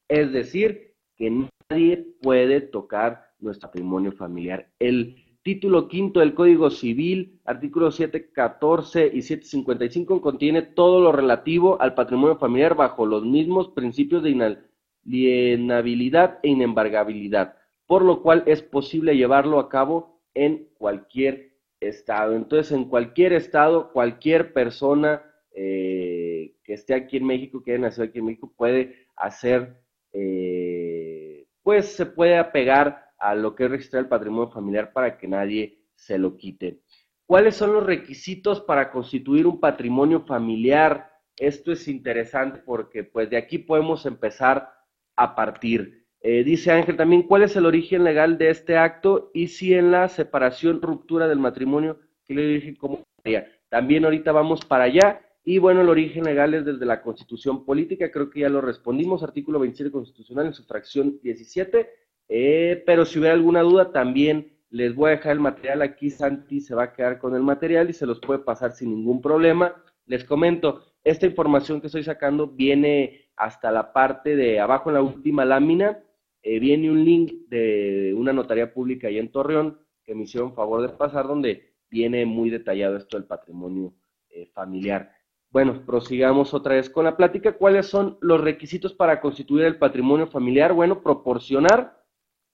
Es 0.09 0.32
decir, 0.32 0.94
que 1.16 1.47
nadie 1.71 2.06
puede 2.21 2.61
tocar 2.61 3.32
nuestro 3.38 3.68
patrimonio 3.68 4.12
familiar. 4.12 4.68
El 4.78 5.16
título 5.42 5.88
quinto 5.88 6.21
del 6.21 6.35
Código 6.35 6.71
Civil, 6.71 7.40
artículos 7.44 7.97
714 7.97 9.11
y 9.12 9.23
755, 9.23 10.21
contiene 10.21 10.62
todo 10.62 11.00
lo 11.00 11.12
relativo 11.12 11.80
al 11.80 11.94
patrimonio 11.94 12.37
familiar 12.37 12.75
bajo 12.76 13.06
los 13.06 13.25
mismos 13.25 13.71
principios 13.71 14.23
de 14.23 14.59
inalienabilidad 15.04 16.38
e 16.42 16.49
inembargabilidad, 16.49 17.56
por 17.87 18.04
lo 18.04 18.23
cual 18.23 18.44
es 18.47 18.62
posible 18.62 19.16
llevarlo 19.16 19.59
a 19.59 19.68
cabo 19.68 20.21
en 20.35 20.68
cualquier 20.78 21.52
estado. 21.80 22.35
Entonces, 22.35 22.73
en 22.73 22.85
cualquier 22.85 23.32
estado, 23.32 23.92
cualquier 23.92 24.52
persona 24.52 25.23
eh, 25.54 26.54
que 26.62 26.75
esté 26.75 26.94
aquí 26.94 27.16
en 27.16 27.26
México, 27.26 27.62
que 27.62 27.73
haya 27.73 27.80
nacido 27.80 28.04
aquí 28.04 28.21
en 28.21 28.26
México, 28.26 28.52
puede 28.56 29.06
hacer, 29.16 29.82
eh, 30.12 31.47
pues 31.62 31.87
se 31.95 32.07
puede 32.07 32.37
apegar 32.37 33.07
a 33.19 33.35
lo 33.35 33.54
que 33.54 33.64
es 33.64 33.71
registrar 33.71 34.02
el 34.02 34.09
patrimonio 34.09 34.50
familiar 34.50 34.92
para 34.92 35.16
que 35.16 35.28
nadie 35.28 35.78
se 35.95 36.19
lo 36.19 36.37
quite. 36.37 36.81
¿Cuáles 37.26 37.57
son 37.57 37.73
los 37.73 37.87
requisitos 37.87 38.61
para 38.61 38.90
constituir 38.90 39.47
un 39.47 39.61
patrimonio 39.61 40.25
familiar? 40.26 41.11
Esto 41.37 41.73
es 41.73 41.88
interesante 41.88 42.61
porque 42.64 43.04
pues 43.04 43.31
de 43.31 43.37
aquí 43.37 43.59
podemos 43.59 44.04
empezar 44.07 44.71
a 45.16 45.35
partir. 45.35 46.07
Eh, 46.21 46.45
dice 46.45 46.71
Ángel 46.71 46.97
también, 46.97 47.23
¿cuál 47.23 47.42
es 47.42 47.57
el 47.57 47.66
origen 47.66 48.04
legal 48.04 48.38
de 48.38 48.50
este 48.50 48.76
acto? 48.76 49.31
Y 49.35 49.49
si 49.49 49.75
en 49.75 49.90
la 49.90 50.09
separación, 50.09 50.83
ruptura 50.83 51.26
del 51.26 51.38
matrimonio, 51.38 51.99
¿qué 52.25 52.35
le 52.35 52.47
dije 52.47 52.76
cómo 52.76 53.02
sería? 53.23 53.49
También 53.69 54.04
ahorita 54.04 54.31
vamos 54.33 54.64
para 54.64 54.85
allá. 54.85 55.21
Y 55.44 55.58
bueno, 55.58 55.80
el 55.80 55.88
origen 55.88 56.25
legal 56.25 56.54
es 56.54 56.64
desde 56.64 56.87
la 56.87 57.02
Constitución 57.02 57.64
Política, 57.64 58.11
creo 58.12 58.30
que 58.30 58.40
ya 58.40 58.49
lo 58.49 58.61
respondimos, 58.61 59.22
artículo 59.22 59.58
27 59.58 59.90
constitucional 59.90 60.46
en 60.46 60.54
su 60.54 60.64
fracción 60.64 61.18
17. 61.22 61.90
Eh, 62.28 62.82
pero 62.87 63.04
si 63.04 63.18
hubiera 63.18 63.34
alguna 63.34 63.62
duda, 63.62 63.90
también 63.90 64.52
les 64.70 64.94
voy 64.94 65.08
a 65.08 65.16
dejar 65.16 65.32
el 65.32 65.40
material 65.40 65.82
aquí. 65.82 66.11
Santi 66.11 66.61
se 66.61 66.75
va 66.75 66.84
a 66.84 66.92
quedar 66.92 67.18
con 67.18 67.34
el 67.34 67.42
material 67.42 67.90
y 67.90 67.92
se 67.92 68.06
los 68.06 68.20
puede 68.20 68.40
pasar 68.40 68.72
sin 68.72 68.90
ningún 68.90 69.20
problema. 69.20 69.75
Les 70.06 70.25
comento, 70.25 70.82
esta 71.04 71.26
información 71.26 71.80
que 71.80 71.88
estoy 71.88 72.04
sacando 72.04 72.46
viene 72.46 73.28
hasta 73.37 73.70
la 73.70 73.92
parte 73.92 74.37
de 74.37 74.61
abajo 74.61 74.90
en 74.90 74.94
la 74.94 75.02
última 75.02 75.44
lámina 75.44 75.99
eh, 76.42 76.58
viene 76.58 76.90
un 76.90 77.04
link 77.04 77.49
de 77.49 78.14
una 78.16 78.32
notaría 78.32 78.72
pública 78.72 79.06
ahí 79.08 79.18
en 79.18 79.30
Torreón 79.30 79.78
que 80.04 80.14
me 80.14 80.25
hicieron 80.25 80.54
favor 80.54 80.82
de 80.82 80.88
pasar, 80.88 81.26
donde 81.28 81.75
viene 81.88 82.26
muy 82.26 82.50
detallado 82.50 82.96
esto 82.96 83.16
del 83.16 83.26
patrimonio 83.26 83.94
eh, 84.28 84.46
familiar. 84.46 85.12
Bueno, 85.52 85.85
prosigamos 85.85 86.54
otra 86.54 86.76
vez 86.76 86.88
con 86.88 87.04
la 87.04 87.14
plática. 87.14 87.52
¿Cuáles 87.52 87.87
son 87.87 88.16
los 88.23 88.40
requisitos 88.40 88.94
para 88.94 89.21
constituir 89.21 89.66
el 89.66 89.76
patrimonio 89.76 90.26
familiar? 90.26 90.73
Bueno, 90.73 91.02
proporcionar 91.02 92.02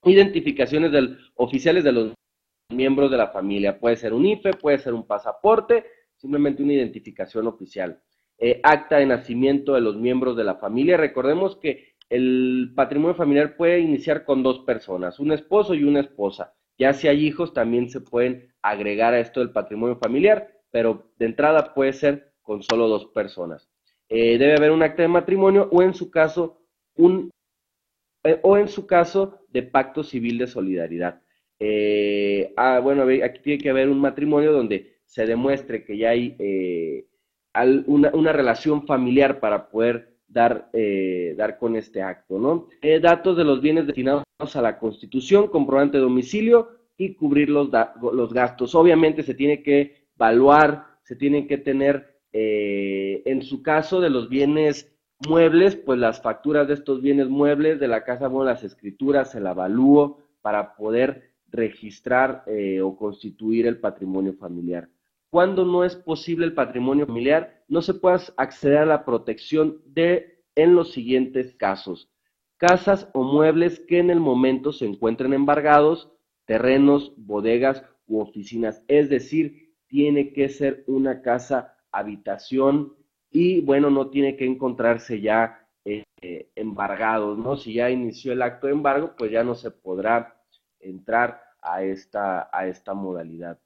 identificaciones 0.02 0.90
del, 0.90 1.17
oficiales 1.37 1.85
de 1.85 1.93
los 1.93 2.14
miembros 2.71 3.12
de 3.12 3.17
la 3.17 3.28
familia. 3.28 3.78
Puede 3.78 3.95
ser 3.95 4.12
un 4.12 4.26
IFE, 4.26 4.55
puede 4.55 4.78
ser 4.78 4.95
un 4.95 5.07
pasaporte, 5.07 5.85
simplemente 6.17 6.61
una 6.64 6.73
identificación 6.73 7.47
oficial. 7.47 8.02
Eh, 8.37 8.61
acta 8.64 8.97
de 8.97 9.07
nacimiento 9.07 9.75
de 9.75 9.81
los 9.81 9.97
miembros 9.97 10.37
de 10.37 10.43
la 10.43 10.57
familia. 10.57 10.97
Recordemos 10.97 11.57
que 11.57 11.95
el 12.11 12.73
patrimonio 12.75 13.14
familiar 13.14 13.57
puede 13.57 13.78
iniciar 13.78 14.25
con 14.25 14.43
dos 14.43 14.61
personas, 14.61 15.21
un 15.21 15.31
esposo 15.31 15.75
y 15.75 15.85
una 15.85 16.00
esposa. 16.00 16.52
Ya 16.76 16.93
si 16.93 17.07
hay 17.07 17.25
hijos, 17.25 17.52
también 17.52 17.90
se 17.90 18.00
pueden 18.00 18.52
agregar 18.61 19.14
a 19.14 19.21
esto 19.21 19.38
del 19.38 19.52
patrimonio 19.52 19.97
familiar, 19.97 20.49
pero 20.73 21.12
de 21.17 21.26
entrada 21.26 21.75
puede 21.75 21.93
ser 21.93 22.28
con 22.49 22.62
solo 22.62 22.88
dos 22.88 23.05
personas. 23.09 23.69
Eh, 24.09 24.38
debe 24.38 24.57
haber 24.57 24.71
un 24.71 24.83
acta 24.83 25.02
de 25.02 25.09
matrimonio 25.09 25.69
o 25.71 25.83
en 25.83 25.93
su 25.93 26.11
caso 26.11 26.62
un 26.97 27.31
eh, 28.25 28.40
o 28.43 28.57
en 28.57 28.69
su 28.69 28.87
caso 28.87 29.40
de 29.50 29.64
pacto 29.64 30.02
civil 30.02 30.38
de 30.38 30.47
solidaridad. 30.47 31.21
Eh, 31.61 32.55
ah, 32.57 32.81
bueno, 32.83 33.02
aquí 33.23 33.40
tiene 33.43 33.62
que 33.62 33.69
haber 33.69 33.90
un 33.90 34.00
matrimonio 34.00 34.50
donde 34.50 34.95
se 35.05 35.26
demuestre 35.26 35.85
que 35.85 35.99
ya 35.99 36.11
hay 36.11 37.05
una, 37.87 38.11
una 38.14 38.33
relación 38.33 38.87
familiar 38.87 39.40
para 39.40 39.69
poder 39.69 40.17
dar, 40.26 40.71
dar 41.37 41.59
con 41.59 41.76
este 41.76 42.00
acto, 42.00 42.38
¿no? 42.38 42.69
Datos 43.02 43.37
de 43.37 43.45
los 43.45 43.61
bienes 43.61 43.87
destinados 43.87 44.25
a 44.55 44.62
la 44.62 44.78
constitución, 44.78 45.49
comprobante 45.49 45.99
de 45.99 46.05
domicilio 46.05 46.71
y 46.97 47.14
cubrir 47.14 47.50
los, 47.50 47.69
los 48.12 48.33
gastos. 48.33 48.75
Obviamente 48.75 49.23
se 49.23 49.35
tiene 49.35 49.62
que 49.62 50.07
evaluar, 50.14 50.99
se 51.09 51.17
tiene 51.17 51.47
que 51.47 51.57
tener, 51.57 52.18
eh, 52.33 53.23
en 53.25 53.43
su 53.43 53.63
caso 53.63 54.01
de 54.01 54.11
los 54.11 54.29
bienes 54.29 54.93
muebles, 55.27 55.77
pues 55.77 55.99
las 55.99 56.23
facturas 56.23 56.69
de 56.69 56.75
estos 56.75 57.03
bienes 57.03 57.29
muebles 57.29 57.81
de 57.81 57.89
la 57.89 58.05
casa, 58.05 58.29
bueno, 58.29 58.51
las 58.51 58.65
escrituras, 58.65 59.33
se 59.33 59.41
la 59.41 59.51
evalúo 59.53 60.19
para 60.43 60.77
poder 60.77 61.35
registrar 61.51 62.45
o 62.83 62.97
constituir 62.97 63.67
el 63.67 63.81
patrimonio 63.81 64.35
familiar. 64.35 64.89
Cuando 65.31 65.65
no 65.65 65.85
es 65.85 65.95
posible 65.95 66.47
el 66.47 66.55
patrimonio 66.55 67.07
familiar, 67.07 67.65
no 67.69 67.83
se 67.83 67.95
puede 67.95 68.19
acceder 68.37 68.79
a 68.79 68.87
la 68.87 69.05
protección 69.05 69.83
de 69.85 70.43
en 70.55 70.75
los 70.75 70.93
siguientes 70.93 71.55
casos. 71.55 72.11
Casas 72.57 73.09
o 73.13 73.23
muebles 73.23 73.79
que 73.79 73.99
en 73.99 74.11
el 74.11 74.21
momento 74.21 74.73
se 74.73 74.87
encuentren 74.87 75.33
embargados, 75.33 76.11
terrenos, 76.47 77.13
bodegas 77.17 77.85
u 78.07 78.21
oficinas. 78.21 78.83
Es 78.89 79.11
decir, 79.11 79.75
tiene 79.87 80.33
que 80.33 80.49
ser 80.49 80.83
una 80.87 81.21
casa 81.23 81.77
habitación 81.92 82.95
y 83.30 83.61
bueno, 83.61 83.90
no 83.90 84.09
tiene 84.11 84.37
que 84.37 84.47
encontrarse 84.47 85.21
ya 85.21 85.66
eh, 85.85 86.50
embargados, 86.57 87.38
¿no? 87.38 87.57
Si 87.57 87.75
ya 87.75 87.90
inició 87.90 88.33
el 88.33 88.42
acto 88.42 88.66
de 88.66 88.73
embargo, 88.73 89.14
pues 89.16 89.30
ya 89.30 89.45
no 89.45 89.54
se 89.54 89.71
podrá 89.71 90.37
entrar 90.80 91.40
a 91.62 91.83
esta, 91.83 92.49
a 92.52 92.66
esta 92.66 92.95
modalidad. 92.95 93.59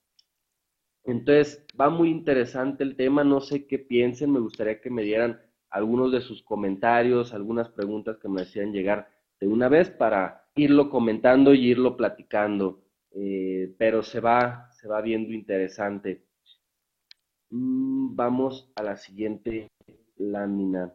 Entonces, 1.05 1.67
va 1.81 1.89
muy 1.91 2.11
interesante 2.11 2.85
el 2.85 2.97
tema, 2.97 3.25
no 3.25 3.41
sé 3.41 3.67
qué 3.67 3.79
piensen, 3.79 4.33
me 4.33 4.41
gustaría 4.41 4.81
que 4.81 4.91
me 4.91 5.03
dieran 5.03 5.41
algunos 5.71 6.13
de 6.13 6.21
sus 6.21 6.43
comentarios, 6.43 7.33
algunas 7.33 7.71
preguntas 7.71 8.19
que 8.19 8.29
me 8.29 8.43
hacían 8.43 8.73
llegar 8.73 9.09
de 9.41 9.49
una 9.49 9.69
vez 9.69 9.91
para 9.91 10.45
irlo 10.55 10.91
comentando 10.91 11.55
y 11.55 11.71
irlo 11.71 11.97
platicando, 11.97 12.83
eh, 13.13 13.75
pero 13.79 14.03
se 14.03 14.21
va, 14.21 14.69
se 14.73 14.87
va 14.87 15.01
viendo 15.01 15.33
interesante. 15.33 16.23
Mm, 17.53 18.17
vamos 18.17 18.73
a 18.77 18.83
la 18.83 18.97
siguiente 18.97 19.71
lámina. 20.17 20.95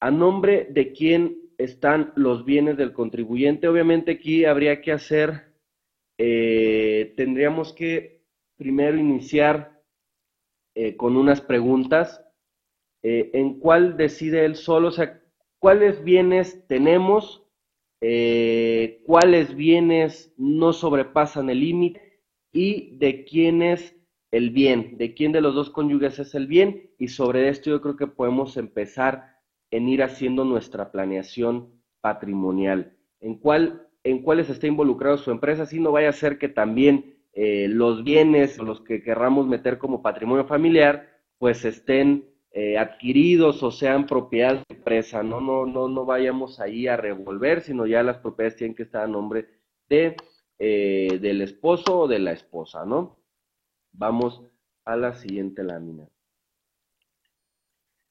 ¿A 0.00 0.10
nombre 0.10 0.66
de 0.70 0.92
quién 0.92 1.38
están 1.56 2.12
los 2.16 2.44
bienes 2.44 2.76
del 2.76 2.92
contribuyente? 2.92 3.68
Obviamente 3.68 4.10
aquí 4.12 4.44
habría 4.44 4.82
que 4.82 4.90
hacer, 4.90 5.54
eh, 6.18 7.14
tendríamos 7.16 7.72
que 7.72 8.24
primero 8.56 8.98
iniciar 8.98 9.80
eh, 10.74 10.96
con 10.96 11.16
unas 11.16 11.40
preguntas. 11.40 12.24
Eh, 13.04 13.30
¿En 13.34 13.60
cuál 13.60 13.96
decide 13.96 14.44
él 14.44 14.56
solo? 14.56 14.88
O 14.88 14.92
sea, 14.92 15.22
¿cuáles 15.60 16.02
bienes 16.02 16.66
tenemos? 16.66 17.44
¿Cuáles 19.04 19.54
bienes 19.56 20.34
no 20.36 20.72
sobrepasan 20.72 21.50
el 21.50 21.60
límite? 21.60 22.20
¿Y 22.52 22.96
de 22.98 23.24
quién 23.24 23.62
es 23.62 23.95
el 24.36 24.50
bien? 24.50 24.98
¿De 24.98 25.14
quién 25.14 25.32
de 25.32 25.40
los 25.40 25.54
dos 25.54 25.70
cónyuges 25.70 26.18
es 26.18 26.34
el 26.34 26.46
bien? 26.46 26.90
Y 26.98 27.08
sobre 27.08 27.48
esto 27.48 27.70
yo 27.70 27.80
creo 27.80 27.96
que 27.96 28.06
podemos 28.06 28.56
empezar 28.56 29.36
en 29.70 29.88
ir 29.88 30.02
haciendo 30.02 30.44
nuestra 30.44 30.92
planeación 30.92 31.70
patrimonial. 32.00 32.96
¿En, 33.20 33.36
cuál, 33.36 33.88
en 34.04 34.22
cuáles 34.22 34.50
está 34.50 34.66
involucrado 34.66 35.16
su 35.18 35.30
empresa? 35.30 35.66
Si 35.66 35.80
no 35.80 35.92
vaya 35.92 36.10
a 36.10 36.12
ser 36.12 36.38
que 36.38 36.48
también 36.48 37.16
eh, 37.32 37.68
los 37.68 38.04
bienes, 38.04 38.58
los 38.58 38.80
que 38.80 39.02
querramos 39.02 39.46
meter 39.46 39.78
como 39.78 40.02
patrimonio 40.02 40.44
familiar, 40.44 41.08
pues 41.38 41.64
estén 41.64 42.24
eh, 42.50 42.78
adquiridos 42.78 43.62
o 43.62 43.70
sean 43.70 44.06
propiedad 44.06 44.54
de 44.54 44.74
empresa. 44.74 45.22
No, 45.22 45.40
no, 45.40 45.66
no, 45.66 45.88
no 45.88 46.04
vayamos 46.04 46.60
ahí 46.60 46.86
a 46.86 46.96
revolver, 46.96 47.60
sino 47.62 47.86
ya 47.86 48.02
las 48.02 48.18
propiedades 48.18 48.56
tienen 48.56 48.76
que 48.76 48.84
estar 48.84 49.02
a 49.02 49.08
nombre 49.08 49.46
de, 49.88 50.16
eh, 50.58 51.18
del 51.20 51.42
esposo 51.42 52.00
o 52.00 52.08
de 52.08 52.18
la 52.18 52.32
esposa, 52.32 52.84
¿no? 52.84 53.18
Vamos 53.96 54.42
a 54.84 54.96
la 54.96 55.14
siguiente 55.14 55.62
lámina 55.64 56.08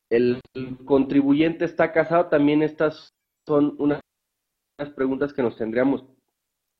el 0.10 0.42
contribuyente 0.86 1.65
está 1.65 1.92
casado, 1.92 2.27
también 2.27 2.62
estas 2.62 3.13
son 3.46 3.75
unas 3.80 4.01
preguntas 4.96 5.34
que 5.34 5.44
nos 5.44 5.58
tendríamos 5.58 6.06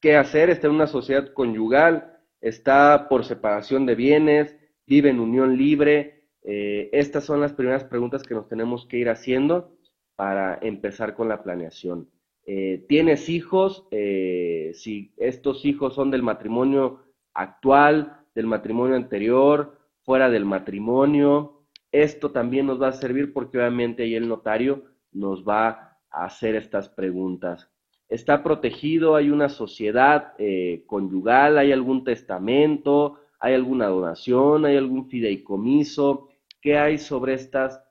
que 0.02 0.16
hacer. 0.16 0.50
Está 0.50 0.68
en 0.68 0.76
una 0.76 0.88
sociedad 0.88 1.34
conyugal, 1.34 2.20
está 2.42 3.08
por 3.10 3.26
separación 3.26 3.86
de 3.86 3.96
bienes, 3.96 4.56
vive 4.86 5.10
en 5.10 5.20
unión 5.20 5.58
libre. 5.58 6.28
Eh, 6.44 6.90
estas 6.94 7.24
son 7.26 7.42
las 7.42 7.54
primeras 7.54 7.84
preguntas 7.84 8.24
que 8.24 8.36
nos 8.36 8.48
tenemos 8.48 8.86
que 8.86 8.98
ir 8.98 9.10
haciendo 9.10 9.76
para 10.16 10.60
empezar 10.62 11.16
con 11.16 11.28
la 11.28 11.44
planeación. 11.44 12.10
Eh, 12.46 12.86
¿Tienes 12.88 13.28
hijos? 13.28 13.88
Eh, 13.90 14.72
si 14.76 15.14
estos 15.18 15.66
hijos 15.66 15.96
son 15.96 16.12
del 16.12 16.22
matrimonio 16.22 17.02
actual, 17.34 18.25
del 18.36 18.46
matrimonio 18.46 18.96
anterior, 18.96 19.80
fuera 20.04 20.30
del 20.30 20.46
matrimonio, 20.46 21.64
esto 21.92 22.32
también 22.32 22.68
nos 22.68 22.82
va 22.82 22.90
a 22.90 22.94
servir 22.94 23.34
porque 23.34 23.58
obviamente 23.58 24.04
ahí 24.04 24.16
el 24.16 24.28
notario 24.28 24.84
nos 25.14 25.44
va 25.48 25.98
a 26.12 26.26
hacer 26.26 26.56
estas 26.56 26.90
preguntas. 26.90 27.72
¿Está 28.10 28.44
protegido? 28.44 29.16
¿Hay 29.16 29.30
una 29.30 29.50
sociedad 29.50 30.34
eh, 30.38 30.84
conyugal? 30.86 31.58
¿Hay 31.58 31.72
algún 31.72 32.04
testamento? 32.04 33.20
¿Hay 33.40 33.54
alguna 33.54 33.88
donación? 33.88 34.66
¿Hay 34.66 34.78
algún 34.78 35.10
fideicomiso? 35.10 36.30
¿Qué 36.62 36.78
hay 36.78 36.98
sobre 36.98 37.34
estas 37.34 37.82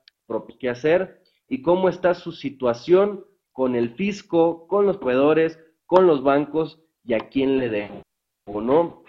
que 0.59 0.69
hacer? 0.69 1.21
¿Y 1.47 1.61
cómo 1.61 1.89
está 1.89 2.13
su 2.13 2.31
situación 2.31 3.25
con 3.51 3.75
el 3.75 3.95
fisco, 3.95 4.67
con 4.67 4.85
los 4.85 4.97
proveedores, 4.97 5.59
con 5.85 6.07
los 6.07 6.23
bancos 6.23 6.81
y 7.03 7.13
a 7.13 7.29
quién 7.29 7.57
le 7.57 7.69
dejo? 7.69 8.01
¿O 8.47 8.61
no? 8.61 9.03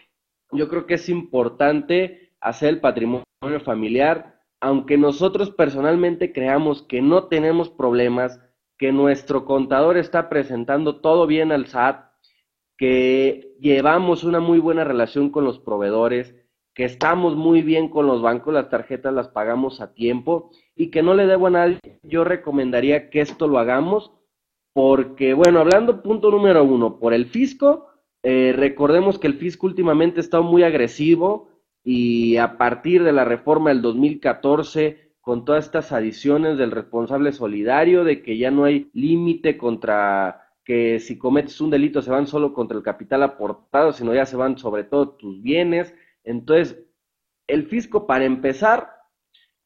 Yo 0.56 0.68
creo 0.68 0.86
que 0.86 0.94
es 0.94 1.08
importante 1.08 2.32
hacer 2.40 2.70
el 2.70 2.80
patrimonio 2.80 3.24
familiar 3.64 4.36
aunque 4.60 4.96
nosotros 4.96 5.50
personalmente 5.50 6.32
creamos 6.32 6.82
que 6.82 7.02
no 7.02 7.24
tenemos 7.24 7.70
problemas, 7.70 8.40
que 8.78 8.92
nuestro 8.92 9.44
contador 9.44 9.96
está 9.96 10.28
presentando 10.28 11.00
todo 11.00 11.26
bien 11.26 11.52
al 11.52 11.66
SAT, 11.66 12.04
que 12.76 13.54
llevamos 13.60 14.24
una 14.24 14.40
muy 14.40 14.58
buena 14.58 14.84
relación 14.84 15.30
con 15.30 15.44
los 15.44 15.58
proveedores, 15.58 16.34
que 16.74 16.84
estamos 16.84 17.36
muy 17.36 17.62
bien 17.62 17.88
con 17.88 18.06
los 18.06 18.20
bancos, 18.20 18.52
las 18.52 18.68
tarjetas 18.68 19.14
las 19.14 19.28
pagamos 19.28 19.80
a 19.80 19.94
tiempo 19.94 20.50
y 20.74 20.90
que 20.90 21.02
no 21.02 21.14
le 21.14 21.26
debo 21.26 21.46
a 21.46 21.50
nadie, 21.50 21.78
yo 22.02 22.24
recomendaría 22.24 23.08
que 23.08 23.20
esto 23.20 23.48
lo 23.48 23.58
hagamos 23.58 24.12
porque, 24.74 25.32
bueno, 25.32 25.60
hablando 25.60 26.02
punto 26.02 26.30
número 26.30 26.62
uno, 26.64 26.98
por 26.98 27.14
el 27.14 27.26
fisco, 27.26 27.86
eh, 28.28 28.52
recordemos 28.52 29.20
que 29.20 29.28
el 29.28 29.34
fisco 29.34 29.68
últimamente 29.68 30.18
está 30.18 30.40
muy 30.40 30.64
agresivo, 30.64 31.48
y 31.84 32.38
a 32.38 32.58
partir 32.58 33.04
de 33.04 33.12
la 33.12 33.24
reforma 33.24 33.70
del 33.70 33.82
2014, 33.82 35.12
con 35.20 35.44
todas 35.44 35.66
estas 35.66 35.92
adiciones 35.92 36.58
del 36.58 36.72
responsable 36.72 37.30
solidario, 37.30 38.02
de 38.02 38.22
que 38.22 38.36
ya 38.36 38.50
no 38.50 38.64
hay 38.64 38.90
límite 38.94 39.56
contra 39.56 40.42
que 40.64 40.98
si 40.98 41.16
cometes 41.16 41.60
un 41.60 41.70
delito 41.70 42.02
se 42.02 42.10
van 42.10 42.26
solo 42.26 42.52
contra 42.52 42.76
el 42.76 42.82
capital 42.82 43.22
aportado, 43.22 43.92
sino 43.92 44.12
ya 44.12 44.26
se 44.26 44.36
van 44.36 44.58
sobre 44.58 44.82
todo 44.82 45.10
tus 45.10 45.40
bienes. 45.40 45.94
Entonces, 46.24 46.84
el 47.46 47.68
fisco, 47.68 48.08
para 48.08 48.24
empezar, 48.24 48.90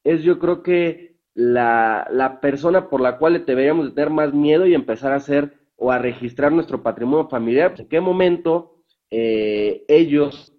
es 0.03 0.21
yo 0.21 0.37
creo 0.37 0.61
que 0.61 1.17
la, 1.33 2.07
la 2.11 2.39
persona 2.39 2.89
por 2.89 3.01
la 3.01 3.17
cual 3.17 3.43
deberíamos 3.43 3.95
tener 3.95 4.11
más 4.11 4.35
miedo 4.35 4.67
y 4.67 4.75
empezar 4.75 5.13
a 5.13 5.15
hacer 5.15 5.60
o 5.83 5.91
a 5.91 5.97
registrar 5.97 6.51
nuestro 6.51 6.83
patrimonio 6.83 7.27
familiar. 7.27 7.73
¿En 7.75 7.87
qué 7.87 7.99
momento 7.99 8.83
eh, 9.09 9.83
ellos 9.87 10.53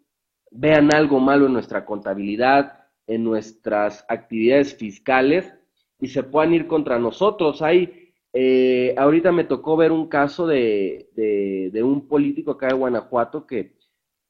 vean 0.50 0.92
algo 0.92 1.20
malo 1.20 1.46
en 1.46 1.52
nuestra 1.52 1.84
contabilidad, 1.84 2.86
en 3.06 3.22
nuestras 3.22 4.04
actividades 4.08 4.74
fiscales 4.74 5.54
y 6.00 6.08
se 6.08 6.24
puedan 6.24 6.52
ir 6.54 6.66
contra 6.66 6.98
nosotros. 6.98 7.62
Hay, 7.62 8.12
eh, 8.32 8.96
ahorita 8.98 9.30
me 9.30 9.44
tocó 9.44 9.76
ver 9.76 9.92
un 9.92 10.08
caso 10.08 10.44
de, 10.44 11.08
de, 11.14 11.82
un 11.84 12.08
político 12.08 12.50
acá 12.50 12.66
de 12.66 12.74
Guanajuato 12.74 13.46
que 13.46 13.76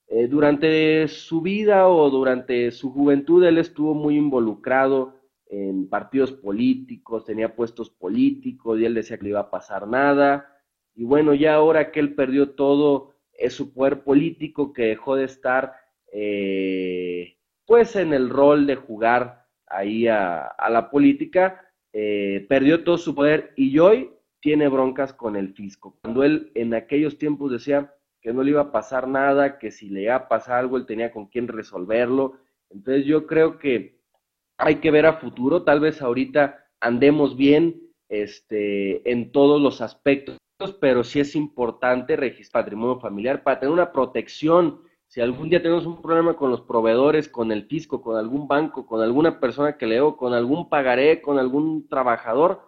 eh, 0.09 0.27
durante 0.29 1.09
su 1.09 1.41
vida 1.41 1.89
o 1.89 2.11
durante 2.11 2.71
su 2.71 2.93
juventud 2.93 3.43
él 3.45 3.57
estuvo 3.57 3.95
muy 3.95 4.19
involucrado 4.19 5.15
en 5.47 5.89
partidos 5.89 6.33
políticos, 6.33 7.25
tenía 7.25 7.57
puestos 7.57 7.89
políticos 7.89 8.79
y 8.79 8.85
él 8.85 8.93
decía 8.93 9.17
que 9.17 9.25
le 9.25 9.31
iba 9.31 9.41
a 9.41 9.51
pasar 9.51 9.89
nada. 9.89 10.52
Y 10.95 11.05
bueno, 11.05 11.35
ya 11.35 11.55
ahora 11.55 11.91
que 11.91 12.01
él 12.01 12.15
perdió 12.15 12.51
todo, 12.51 13.13
su 13.51 13.73
poder 13.73 14.05
político 14.05 14.73
que 14.73 14.83
dejó 14.87 15.17
de 15.17 15.25
estar 15.25 15.73
eh, 16.13 17.37
pues 17.67 17.97
en 17.97 18.13
el 18.13 18.29
rol 18.29 18.67
de 18.67 18.77
jugar 18.77 19.47
ahí 19.67 20.07
a, 20.07 20.55
la 20.71 20.91
política, 20.91 21.61
eh, 21.93 22.45
perdió 22.49 22.85
todo 22.85 22.99
su 22.99 23.15
poder 23.15 23.53
y 23.57 23.79
hoy 23.79 24.11
tiene 24.41 24.69
broncas 24.69 25.13
con 25.13 25.37
el 25.37 25.55
fisco. 25.55 25.99
Cuando 26.03 26.25
él 26.25 26.53
en 26.55 26.75
aquellos 26.75 27.17
tiempos 27.19 27.53
decía 27.53 27.95
que 28.21 28.33
no 28.33 28.43
le 28.43 28.51
iba 28.51 28.61
a 28.61 28.73
pasar 28.73 29.09
nada, 29.09 29.59
que 29.59 29.71
si 29.71 29.89
le 29.89 30.03
iba 30.03 30.15
a 30.15 30.29
pasar 30.29 30.59
algo 30.59 30.77
él 30.77 30.87
tenía 30.87 31.11
con 31.11 31.27
quién 31.27 31.49
resolverlo. 31.49 32.35
Entonces 32.71 33.07
yo 33.07 33.27
creo 33.27 33.59
que 33.59 33.99
hay 34.59 34.77
que 34.77 34.91
ver 34.91 35.07
a 35.07 35.15
futuro, 35.15 35.63
tal 35.63 35.81
vez 35.81 36.03
ahorita 36.03 36.65
andemos 36.81 37.37
bien 37.37 37.81
este, 38.09 39.11
en 39.11 39.33
todos 39.33 39.61
los 39.61 39.81
aspectos, 39.81 40.37
pero 40.71 41.03
sí 41.03 41.19
es 41.19 41.35
importante 41.35 42.15
registrar 42.15 42.65
patrimonio 42.65 43.01
familiar 43.01 43.43
para 43.43 43.59
tener 43.59 43.73
una 43.73 43.91
protección 43.91 44.83
si 45.13 45.21
algún 45.21 45.51
día 45.51 45.61
tenemos 45.61 45.85
un 45.85 46.01
problema 46.01 46.37
con 46.37 46.51
los 46.51 46.63
proveedores, 46.63 47.29
con 47.29 47.53
el 47.53 47.67
fisco, 47.67 48.01
con 48.01 48.17
algún 48.17 48.49
banco, 48.49 48.87
con 48.87 49.03
alguna 49.03 49.41
persona 49.41 49.77
que 49.77 49.87
leo, 49.87 50.17
con 50.17 50.33
algún 50.33 50.71
pagaré, 50.71 51.21
con 51.21 51.39
algún 51.39 51.87
trabajador, 51.87 52.63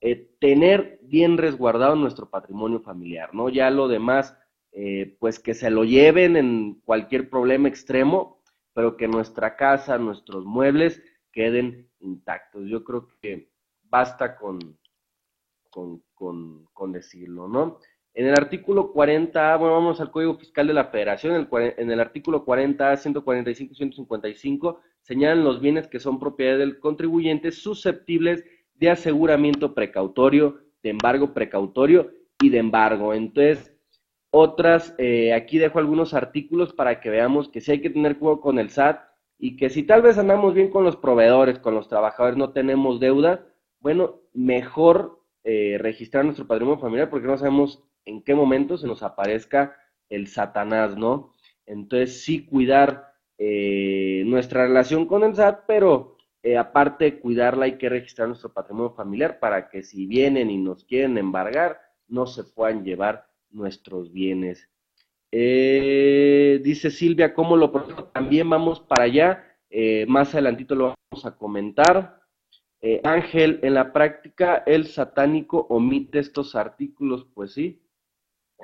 eh, 0.00 0.30
tener 0.38 1.00
bien 1.02 1.36
resguardado 1.38 1.96
nuestro 1.96 2.30
patrimonio 2.30 2.78
familiar, 2.78 3.34
¿no? 3.34 3.48
Ya 3.48 3.68
lo 3.70 3.88
demás, 3.88 4.38
eh, 4.70 5.16
pues 5.18 5.40
que 5.40 5.54
se 5.54 5.70
lo 5.70 5.82
lleven 5.82 6.36
en 6.36 6.80
cualquier 6.84 7.28
problema 7.28 7.66
extremo, 7.66 8.44
pero 8.74 8.96
que 8.96 9.08
nuestra 9.08 9.56
casa, 9.56 9.98
nuestros 9.98 10.44
muebles 10.44 11.02
queden 11.32 11.90
intactos. 11.98 12.68
Yo 12.68 12.84
creo 12.84 13.08
que 13.20 13.50
basta 13.82 14.36
con, 14.36 14.78
con, 15.68 16.04
con, 16.18 16.66
con 16.72 16.92
decirlo, 16.92 17.48
¿no? 17.48 17.78
En 18.14 18.26
el 18.26 18.32
artículo 18.32 18.92
40, 18.92 19.56
bueno, 19.58 19.74
vamos 19.74 20.00
al 20.00 20.10
Código 20.10 20.34
Fiscal 20.34 20.66
de 20.66 20.74
la 20.74 20.86
Federación, 20.86 21.48
en 21.52 21.90
el, 21.90 22.00
artículo 22.00 22.44
40, 22.44 22.96
145 22.96 23.72
y 23.72 23.76
155 23.76 24.80
señalan 25.02 25.44
los 25.44 25.60
bienes 25.60 25.86
que 25.86 26.00
son 26.00 26.18
propiedad 26.18 26.58
del 26.58 26.80
contribuyente 26.80 27.52
susceptibles 27.52 28.44
de 28.74 28.90
aseguramiento 28.90 29.72
precautorio, 29.72 30.58
de 30.82 30.90
embargo 30.90 31.32
precautorio 31.32 32.10
y 32.42 32.48
de 32.48 32.58
embargo. 32.58 33.14
Entonces, 33.14 33.72
otras, 34.30 34.94
eh, 34.98 35.32
aquí 35.32 35.58
dejo 35.58 35.78
algunos 35.78 36.12
artículos 36.12 36.72
para 36.72 37.00
que 37.00 37.10
veamos 37.10 37.48
que 37.48 37.60
si 37.60 37.70
hay 37.70 37.80
que 37.80 37.90
tener 37.90 38.18
cuidado 38.18 38.40
con 38.40 38.58
el 38.58 38.70
SAT, 38.70 39.08
y 39.38 39.56
que 39.56 39.70
si 39.70 39.84
tal 39.84 40.02
vez 40.02 40.18
andamos 40.18 40.52
bien 40.52 40.70
con 40.70 40.84
los 40.84 40.96
proveedores, 40.96 41.60
con 41.60 41.74
los 41.74 41.88
trabajadores, 41.88 42.36
no 42.36 42.50
tenemos 42.50 42.98
deuda, 42.98 43.46
bueno, 43.80 44.16
mejor 44.34 45.17
eh, 45.50 45.78
registrar 45.78 46.26
nuestro 46.26 46.46
patrimonio 46.46 46.78
familiar 46.78 47.08
porque 47.08 47.26
no 47.26 47.38
sabemos 47.38 47.82
en 48.04 48.22
qué 48.22 48.34
momento 48.34 48.76
se 48.76 48.86
nos 48.86 49.02
aparezca 49.02 49.74
el 50.10 50.26
Satanás, 50.26 50.94
¿no? 50.94 51.32
Entonces 51.64 52.22
sí 52.22 52.44
cuidar 52.44 53.14
eh, 53.38 54.24
nuestra 54.26 54.66
relación 54.66 55.06
con 55.06 55.24
el 55.24 55.34
SAT, 55.34 55.60
pero 55.66 56.18
eh, 56.42 56.58
aparte 56.58 57.06
de 57.06 57.20
cuidarla 57.20 57.64
hay 57.64 57.78
que 57.78 57.88
registrar 57.88 58.28
nuestro 58.28 58.52
patrimonio 58.52 58.90
familiar 58.90 59.38
para 59.38 59.70
que 59.70 59.82
si 59.82 60.04
vienen 60.04 60.50
y 60.50 60.58
nos 60.58 60.84
quieren 60.84 61.16
embargar, 61.16 61.80
no 62.08 62.26
se 62.26 62.44
puedan 62.44 62.84
llevar 62.84 63.26
nuestros 63.48 64.12
bienes. 64.12 64.68
Dice 65.32 66.90
Silvia, 66.90 67.32
¿cómo 67.32 67.56
lo 67.56 67.70
También 68.12 68.50
vamos 68.50 68.80
para 68.80 69.04
allá, 69.04 69.46
más 70.08 70.34
adelantito 70.34 70.74
lo 70.74 70.94
vamos 71.10 71.24
a 71.24 71.38
comentar. 71.38 72.17
Ángel, 73.02 73.58
en 73.62 73.74
la 73.74 73.92
práctica, 73.92 74.62
el 74.66 74.86
satánico 74.86 75.66
omite 75.68 76.20
estos 76.20 76.54
artículos, 76.54 77.26
pues 77.34 77.52
sí, 77.52 77.82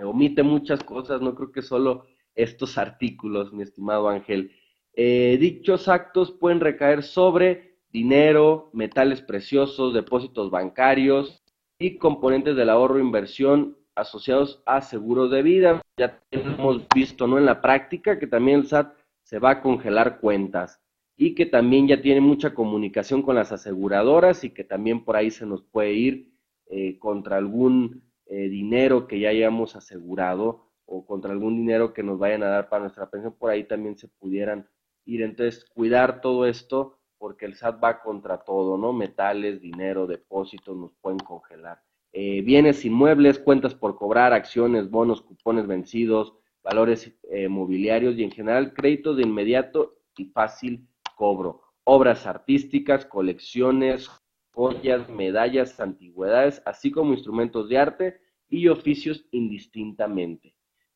omite 0.02 0.42
muchas 0.42 0.82
cosas, 0.84 1.20
no 1.20 1.34
creo 1.34 1.52
que 1.52 1.62
solo 1.62 2.06
estos 2.34 2.78
artículos, 2.78 3.52
mi 3.52 3.62
estimado 3.62 4.08
Ángel. 4.08 4.52
Eh, 4.94 5.36
dichos 5.40 5.88
actos 5.88 6.30
pueden 6.32 6.60
recaer 6.60 7.02
sobre 7.02 7.78
dinero, 7.90 8.70
metales 8.72 9.22
preciosos, 9.22 9.94
depósitos 9.94 10.50
bancarios 10.50 11.42
y 11.78 11.98
componentes 11.98 12.56
del 12.56 12.70
ahorro 12.70 12.98
e 12.98 13.02
inversión 13.02 13.76
asociados 13.94 14.62
a 14.66 14.80
seguros 14.80 15.30
de 15.30 15.42
vida. 15.42 15.82
Ya 15.96 16.20
hemos 16.30 16.86
visto 16.94 17.26
¿no? 17.26 17.38
en 17.38 17.46
la 17.46 17.60
práctica 17.60 18.18
que 18.18 18.26
también 18.26 18.60
el 18.60 18.66
SAT 18.66 18.94
se 19.22 19.38
va 19.38 19.50
a 19.50 19.62
congelar 19.62 20.20
cuentas 20.20 20.80
y 21.16 21.34
que 21.34 21.46
también 21.46 21.86
ya 21.86 22.02
tiene 22.02 22.20
mucha 22.20 22.54
comunicación 22.54 23.22
con 23.22 23.36
las 23.36 23.52
aseguradoras 23.52 24.44
y 24.44 24.50
que 24.50 24.64
también 24.64 25.04
por 25.04 25.16
ahí 25.16 25.30
se 25.30 25.46
nos 25.46 25.62
puede 25.62 25.92
ir 25.92 26.32
eh, 26.66 26.98
contra 26.98 27.36
algún 27.36 28.02
eh, 28.26 28.48
dinero 28.48 29.06
que 29.06 29.20
ya 29.20 29.28
hayamos 29.28 29.76
asegurado 29.76 30.70
o 30.86 31.06
contra 31.06 31.32
algún 31.32 31.56
dinero 31.56 31.92
que 31.92 32.02
nos 32.02 32.18
vayan 32.18 32.42
a 32.42 32.48
dar 32.48 32.68
para 32.68 32.82
nuestra 32.82 33.08
pensión, 33.10 33.34
por 33.38 33.50
ahí 33.50 33.64
también 33.64 33.96
se 33.96 34.08
pudieran 34.08 34.68
ir. 35.04 35.22
Entonces, 35.22 35.64
cuidar 35.64 36.20
todo 36.20 36.46
esto 36.46 36.98
porque 37.16 37.46
el 37.46 37.54
SAT 37.54 37.82
va 37.82 38.02
contra 38.02 38.38
todo, 38.38 38.76
¿no? 38.76 38.92
Metales, 38.92 39.60
dinero, 39.60 40.06
depósitos, 40.06 40.76
nos 40.76 40.92
pueden 41.00 41.20
congelar. 41.20 41.80
Eh, 42.12 42.42
bienes 42.42 42.84
inmuebles, 42.84 43.38
cuentas 43.38 43.74
por 43.74 43.96
cobrar, 43.96 44.32
acciones, 44.32 44.90
bonos, 44.90 45.22
cupones 45.22 45.66
vencidos, 45.66 46.34
valores 46.62 47.14
mobiliarios 47.50 48.16
y 48.16 48.24
en 48.24 48.30
general 48.30 48.72
créditos 48.72 49.18
de 49.18 49.24
inmediato 49.24 49.96
y 50.16 50.26
fácil 50.26 50.86
cobro. 51.14 51.62
Obras 51.84 52.26
artísticas, 52.26 53.04
colecciones, 53.04 54.10
joyas, 54.52 55.08
medallas, 55.08 55.78
antigüedades, 55.80 56.62
así 56.64 56.90
como 56.90 57.12
instrumentos 57.12 57.68
de 57.68 57.78
arte 57.78 58.20
y 58.48 58.68
oficios 58.68 59.26
indistintamente. 59.30 60.54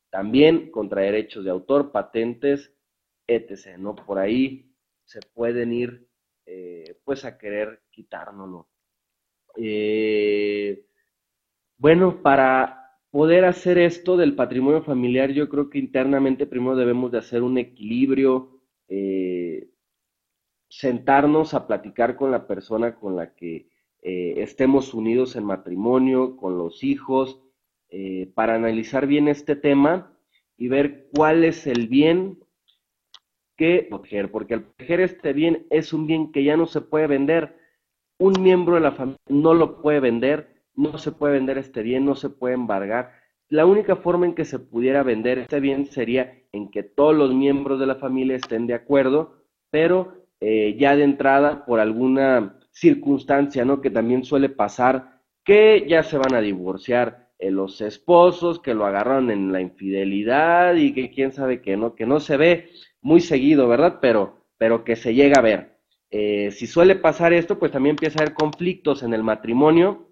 También 0.09 0.71
contra 0.71 1.01
derechos 1.01 1.43
de 1.43 1.51
autor, 1.51 1.91
patentes, 1.91 2.73
etc. 3.27 3.77
¿no? 3.77 3.95
Por 3.95 4.17
ahí 4.17 4.73
se 5.03 5.19
pueden 5.33 5.73
ir 5.73 6.07
eh, 6.45 6.99
pues 7.03 7.25
a 7.25 7.37
querer 7.37 7.83
quitárnoslo. 7.91 8.67
Eh, 9.55 10.85
bueno, 11.77 12.21
para 12.21 12.97
poder 13.11 13.45
hacer 13.45 13.77
esto 13.77 14.17
del 14.17 14.35
patrimonio 14.35 14.81
familiar, 14.83 15.31
yo 15.31 15.49
creo 15.49 15.69
que 15.69 15.79
internamente 15.79 16.45
primero 16.45 16.75
debemos 16.75 17.11
de 17.11 17.19
hacer 17.19 17.41
un 17.43 17.57
equilibrio, 17.57 18.61
eh, 18.87 19.68
sentarnos 20.69 21.53
a 21.53 21.67
platicar 21.67 22.15
con 22.15 22.31
la 22.31 22.47
persona 22.47 22.95
con 22.95 23.15
la 23.15 23.33
que 23.33 23.67
eh, 24.01 24.35
estemos 24.37 24.93
unidos 24.93 25.35
en 25.35 25.43
matrimonio, 25.43 26.37
con 26.37 26.57
los 26.57 26.83
hijos, 26.83 27.41
eh, 27.89 28.31
para 28.35 28.55
analizar 28.55 29.07
bien 29.07 29.27
este 29.27 29.55
tema 29.55 30.13
y 30.57 30.67
ver 30.67 31.07
cuál 31.13 31.43
es 31.43 31.67
el 31.67 31.87
bien 31.87 32.39
que 33.57 33.87
proteger, 33.89 34.31
porque 34.31 34.53
al 34.53 34.63
proteger 34.63 35.01
este 35.01 35.33
bien 35.33 35.65
es 35.69 35.91
un 35.91 36.07
bien 36.07 36.31
que 36.31 36.43
ya 36.43 36.55
no 36.55 36.65
se 36.65 36.81
puede 36.81 37.07
vender. 37.07 37.57
Un 38.17 38.41
miembro 38.41 38.75
de 38.75 38.81
la 38.81 38.91
familia 38.91 39.19
no 39.27 39.53
lo 39.53 39.81
puede 39.81 39.99
vender, 39.99 40.61
no 40.75 40.97
se 40.97 41.11
puede 41.11 41.33
vender 41.33 41.57
este 41.57 41.81
bien, 41.81 42.05
no 42.05 42.15
se 42.15 42.29
puede 42.29 42.53
embargar. 42.53 43.11
La 43.49 43.65
única 43.65 43.95
forma 43.95 44.27
en 44.27 44.35
que 44.35 44.45
se 44.45 44.59
pudiera 44.59 45.01
vender 45.03 45.39
este 45.39 45.59
bien 45.59 45.87
sería 45.87 46.41
en 46.51 46.69
que 46.69 46.83
todos 46.83 47.15
los 47.15 47.33
miembros 47.33 47.79
de 47.79 47.87
la 47.87 47.95
familia 47.95 48.35
estén 48.35 48.67
de 48.67 48.75
acuerdo, 48.75 49.43
pero 49.71 50.19
eh, 50.41 50.75
ya 50.77 50.95
de 50.95 51.03
entrada 51.03 51.65
por 51.65 51.79
alguna 51.79 52.59
circunstancia, 52.71 53.65
¿no? 53.65 53.81
Que 53.81 53.89
también 53.89 54.23
suele 54.23 54.49
pasar, 54.49 55.21
que 55.43 55.85
ya 55.87 56.03
se 56.03 56.17
van 56.17 56.33
a 56.33 56.41
divorciar 56.41 57.29
eh, 57.39 57.51
los 57.51 57.81
esposos, 57.81 58.59
que 58.59 58.73
lo 58.73 58.85
agarraron 58.85 59.31
en 59.31 59.51
la 59.51 59.61
infidelidad 59.61 60.75
y 60.75 60.93
que 60.93 61.09
quién 61.09 61.31
sabe 61.31 61.61
que 61.61 61.77
no, 61.77 61.95
que 61.95 62.05
no 62.05 62.19
se 62.19 62.37
ve 62.37 62.69
muy 63.01 63.21
seguido, 63.21 63.67
¿verdad? 63.67 63.99
Pero, 64.01 64.45
pero 64.57 64.83
que 64.83 64.95
se 64.95 65.13
llega 65.13 65.39
a 65.39 65.43
ver. 65.43 65.79
Eh, 66.11 66.51
si 66.51 66.67
suele 66.67 66.95
pasar 66.95 67.33
esto, 67.33 67.59
pues 67.59 67.71
también 67.71 67.93
empieza 67.93 68.19
a 68.19 68.23
haber 68.23 68.33
conflictos 68.33 69.03
en 69.03 69.13
el 69.13 69.23
matrimonio. 69.23 70.09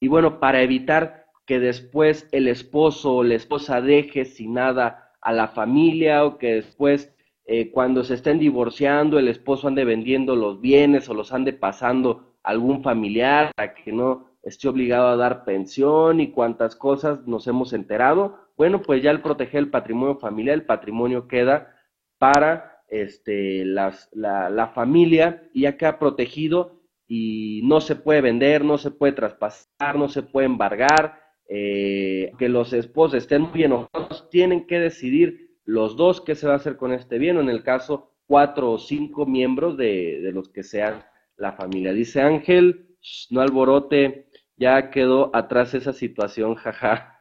Y 0.00 0.08
bueno, 0.08 0.40
para 0.40 0.62
evitar 0.62 1.26
que 1.46 1.60
después 1.60 2.28
el 2.32 2.48
esposo 2.48 3.16
o 3.16 3.24
la 3.24 3.34
esposa 3.34 3.80
deje 3.80 4.24
sin 4.24 4.54
nada 4.54 5.12
a 5.20 5.32
la 5.32 5.48
familia 5.48 6.24
o 6.24 6.38
que 6.38 6.54
después 6.54 7.15
eh, 7.46 7.70
cuando 7.70 8.04
se 8.04 8.14
estén 8.14 8.38
divorciando, 8.38 9.18
el 9.18 9.28
esposo 9.28 9.68
ande 9.68 9.84
vendiendo 9.84 10.34
los 10.34 10.60
bienes 10.60 11.08
o 11.08 11.14
los 11.14 11.32
ande 11.32 11.52
pasando 11.52 12.34
a 12.42 12.50
algún 12.50 12.82
familiar 12.82 13.52
para 13.54 13.74
que 13.74 13.92
no 13.92 14.30
esté 14.42 14.68
obligado 14.68 15.08
a 15.08 15.16
dar 15.16 15.44
pensión 15.44 16.20
y 16.20 16.32
cuántas 16.32 16.76
cosas 16.76 17.26
nos 17.26 17.46
hemos 17.46 17.72
enterado. 17.72 18.38
Bueno, 18.56 18.82
pues 18.82 19.02
ya 19.02 19.10
al 19.10 19.22
proteger 19.22 19.60
el 19.60 19.70
patrimonio 19.70 20.16
familiar, 20.16 20.54
el 20.54 20.64
patrimonio 20.64 21.28
queda 21.28 21.74
para 22.18 22.82
este, 22.88 23.64
la, 23.64 23.94
la 24.12 24.68
familia 24.74 25.48
y 25.52 25.62
ya 25.62 25.76
queda 25.76 25.98
protegido 25.98 26.80
y 27.08 27.60
no 27.64 27.80
se 27.80 27.96
puede 27.96 28.20
vender, 28.20 28.64
no 28.64 28.78
se 28.78 28.90
puede 28.90 29.12
traspasar, 29.12 29.96
no 29.96 30.08
se 30.08 30.22
puede 30.22 30.46
embargar, 30.46 31.20
eh, 31.48 32.32
que 32.38 32.48
los 32.48 32.72
esposos 32.72 33.18
estén 33.18 33.42
muy 33.42 33.62
enojados, 33.62 34.28
tienen 34.30 34.66
que 34.66 34.80
decidir 34.80 35.45
los 35.66 35.96
dos 35.96 36.22
qué 36.22 36.34
se 36.34 36.46
va 36.46 36.54
a 36.54 36.56
hacer 36.56 36.76
con 36.76 36.92
este 36.92 37.18
bien, 37.18 37.36
en 37.36 37.50
el 37.50 37.62
caso 37.62 38.12
cuatro 38.26 38.72
o 38.72 38.78
cinco 38.78 39.26
miembros 39.26 39.76
de, 39.76 40.20
de 40.22 40.32
los 40.32 40.48
que 40.48 40.62
sean 40.62 41.04
la 41.36 41.52
familia. 41.52 41.92
Dice 41.92 42.22
Ángel, 42.22 42.96
no 43.30 43.40
alborote, 43.40 44.28
ya 44.56 44.90
quedó 44.90 45.30
atrás 45.34 45.74
esa 45.74 45.92
situación, 45.92 46.54
jaja. 46.56 47.20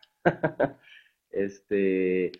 este, 1.29 2.31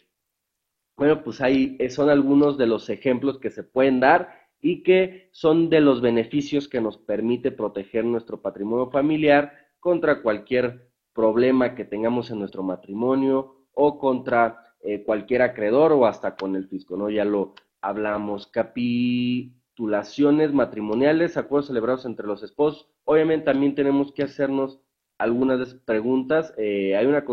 bueno, 0.98 1.24
pues 1.24 1.42
ahí 1.42 1.78
son 1.90 2.10
algunos 2.10 2.58
de 2.58 2.68
los 2.68 2.90
ejemplos 2.90 3.40
que 3.40 3.50
se 3.50 3.64
pueden 3.64 4.00
dar 4.00 4.46
y 4.62 4.84
que 4.84 5.30
son 5.32 5.70
de 5.70 5.82
los 5.82 6.02
beneficios 6.02 6.68
que 6.68 6.82
nos 6.82 6.98
permite 6.98 7.52
proteger 7.52 8.06
nuestro 8.06 8.42
patrimonio 8.42 8.90
familiar 8.90 9.54
contra 9.80 10.22
cualquier 10.22 10.90
problema 11.14 11.76
que 11.76 11.86
tengamos 11.86 12.32
en 12.32 12.40
nuestro 12.40 12.64
matrimonio 12.64 13.68
o 13.74 14.00
contra 14.00 14.64
eh, 14.88 15.04
cualquier 15.04 15.42
acreedor 15.42 15.94
o 15.94 16.06
hasta 16.06 16.36
con 16.36 16.56
el 16.56 16.68
fisco, 16.68 16.96
¿no? 16.96 17.10
Ya 17.10 17.26
lo 17.26 17.56
hablamos. 17.82 18.46
Capitulaciones 18.46 20.54
matrimoniales, 20.54 21.38
acuerdos 21.38 21.68
celebrados 21.68 22.06
entre 22.06 22.28
los 22.28 22.44
esposos. 22.44 22.88
Obviamente 23.04 23.46
también 23.46 23.74
tenemos 23.74 24.12
que 24.12 24.22
hacernos 24.22 24.80
algunas 25.18 25.74
preguntas. 25.74 26.54
Eh, 26.58 26.96
hay 26.96 27.08
una 27.08 27.26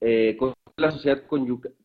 eh, 0.00 0.36
la 0.76 0.90
sociedad 0.90 1.22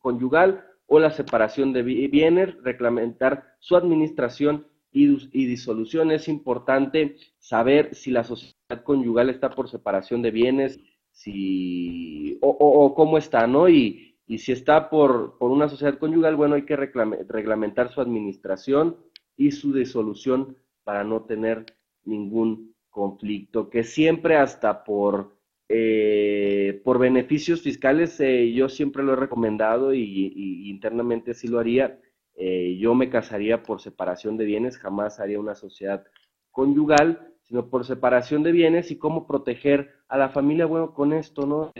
conyugal 0.00 0.64
o 0.86 0.98
la 0.98 1.12
separación 1.12 1.72
de 1.72 1.82
bienes, 1.82 2.60
reglamentar 2.64 3.54
su 3.60 3.76
administración 3.76 4.66
y, 4.90 5.46
disolución. 5.46 6.10
Es 6.10 6.26
importante 6.26 7.14
saber 7.38 7.94
si 7.94 8.10
la 8.10 8.24
sociedad 8.24 8.82
conyugal 8.82 9.30
está 9.30 9.50
por 9.50 9.68
separación 9.68 10.22
de 10.22 10.32
bienes, 10.32 10.80
si 11.12 12.36
o, 12.40 12.48
o 12.48 12.94
cómo 12.96 13.16
está, 13.16 13.46
¿no? 13.46 13.68
Y, 13.68 14.07
y 14.28 14.38
si 14.38 14.52
está 14.52 14.90
por, 14.90 15.38
por 15.38 15.50
una 15.50 15.68
sociedad 15.68 15.98
conyugal, 15.98 16.36
bueno, 16.36 16.54
hay 16.54 16.66
que 16.66 16.76
reglamentar 16.76 17.90
su 17.90 18.02
administración 18.02 18.98
y 19.38 19.52
su 19.52 19.72
disolución 19.72 20.58
para 20.84 21.02
no 21.02 21.22
tener 21.22 21.64
ningún 22.04 22.74
conflicto, 22.90 23.70
que 23.70 23.84
siempre 23.84 24.36
hasta 24.36 24.84
por, 24.84 25.38
eh, 25.70 26.82
por 26.84 26.98
beneficios 26.98 27.62
fiscales, 27.62 28.20
eh, 28.20 28.52
yo 28.52 28.68
siempre 28.68 29.02
lo 29.02 29.14
he 29.14 29.16
recomendado 29.16 29.94
y, 29.94 30.68
internamente 30.68 31.32
sí 31.32 31.48
lo 31.48 31.58
haría, 31.58 31.98
eh, 32.34 32.76
yo 32.78 32.94
me 32.94 33.08
casaría 33.08 33.62
por 33.62 33.80
separación 33.80 34.36
de 34.36 34.44
bienes, 34.44 34.76
jamás 34.76 35.20
haría 35.20 35.40
una 35.40 35.54
sociedad 35.54 36.04
conyugal, 36.50 37.34
sino 37.44 37.70
por 37.70 37.86
separación 37.86 38.42
de 38.42 38.52
bienes 38.52 38.90
y 38.90 38.98
cómo 38.98 39.26
proteger 39.26 39.90
a 40.08 40.18
la 40.18 40.28
familia, 40.28 40.66
bueno, 40.66 40.92
con 40.92 41.14
esto, 41.14 41.46
¿no? 41.46 41.72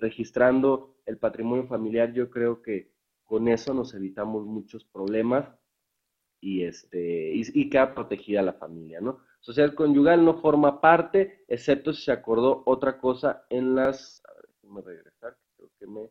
registrando 0.00 0.93
el 1.06 1.18
patrimonio 1.18 1.66
familiar, 1.66 2.12
yo 2.12 2.30
creo 2.30 2.62
que 2.62 2.92
con 3.24 3.48
eso 3.48 3.74
nos 3.74 3.94
evitamos 3.94 4.44
muchos 4.44 4.84
problemas 4.84 5.48
y, 6.40 6.64
este, 6.64 7.32
y, 7.34 7.70
queda 7.70 7.94
protegida 7.94 8.42
la 8.42 8.52
familia, 8.52 9.00
¿no? 9.00 9.20
Sociedad 9.40 9.74
conyugal 9.74 10.24
no 10.24 10.40
forma 10.40 10.80
parte, 10.80 11.44
excepto 11.48 11.92
si 11.92 12.02
se 12.02 12.12
acordó 12.12 12.62
otra 12.66 12.98
cosa 12.98 13.46
en 13.48 13.74
las... 13.74 14.22
A 14.28 14.34
ver, 14.34 14.44
déjame 14.62 14.80
regresar, 14.82 15.36
creo 15.56 15.70
que 15.78 15.86
me... 15.86 16.10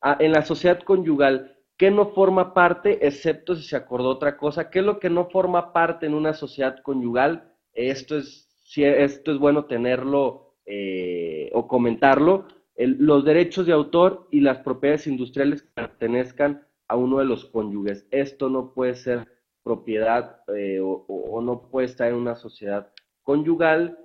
Ah, 0.00 0.16
en 0.20 0.30
la 0.30 0.42
sociedad 0.42 0.80
conyugal, 0.82 1.56
¿qué 1.76 1.90
no 1.90 2.10
forma 2.14 2.54
parte, 2.54 3.04
excepto 3.04 3.56
si 3.56 3.64
se 3.64 3.76
acordó 3.76 4.10
otra 4.10 4.36
cosa? 4.36 4.70
¿Qué 4.70 4.78
es 4.78 4.84
lo 4.84 5.00
que 5.00 5.10
no 5.10 5.28
forma 5.28 5.72
parte 5.72 6.06
en 6.06 6.14
una 6.14 6.34
sociedad 6.34 6.80
conyugal? 6.82 7.52
Esto 7.72 8.16
es, 8.16 8.48
esto 8.76 9.32
es 9.32 9.38
bueno 9.38 9.64
tenerlo 9.64 10.56
eh, 10.66 11.50
o 11.52 11.66
comentarlo. 11.66 12.46
Los 12.78 13.24
derechos 13.24 13.66
de 13.66 13.72
autor 13.72 14.28
y 14.30 14.40
las 14.40 14.58
propiedades 14.58 15.06
industriales 15.06 15.62
que 15.62 15.70
pertenezcan 15.74 16.64
a 16.86 16.96
uno 16.96 17.18
de 17.18 17.24
los 17.24 17.44
cónyuges. 17.44 18.06
Esto 18.10 18.48
no 18.48 18.72
puede 18.72 18.94
ser 18.94 19.26
propiedad 19.62 20.42
eh, 20.56 20.78
o, 20.80 21.40
no 21.42 21.68
puede 21.70 21.86
estar 21.86 22.08
en 22.08 22.14
una 22.14 22.36
sociedad 22.36 22.92
conyugal. 23.22 23.98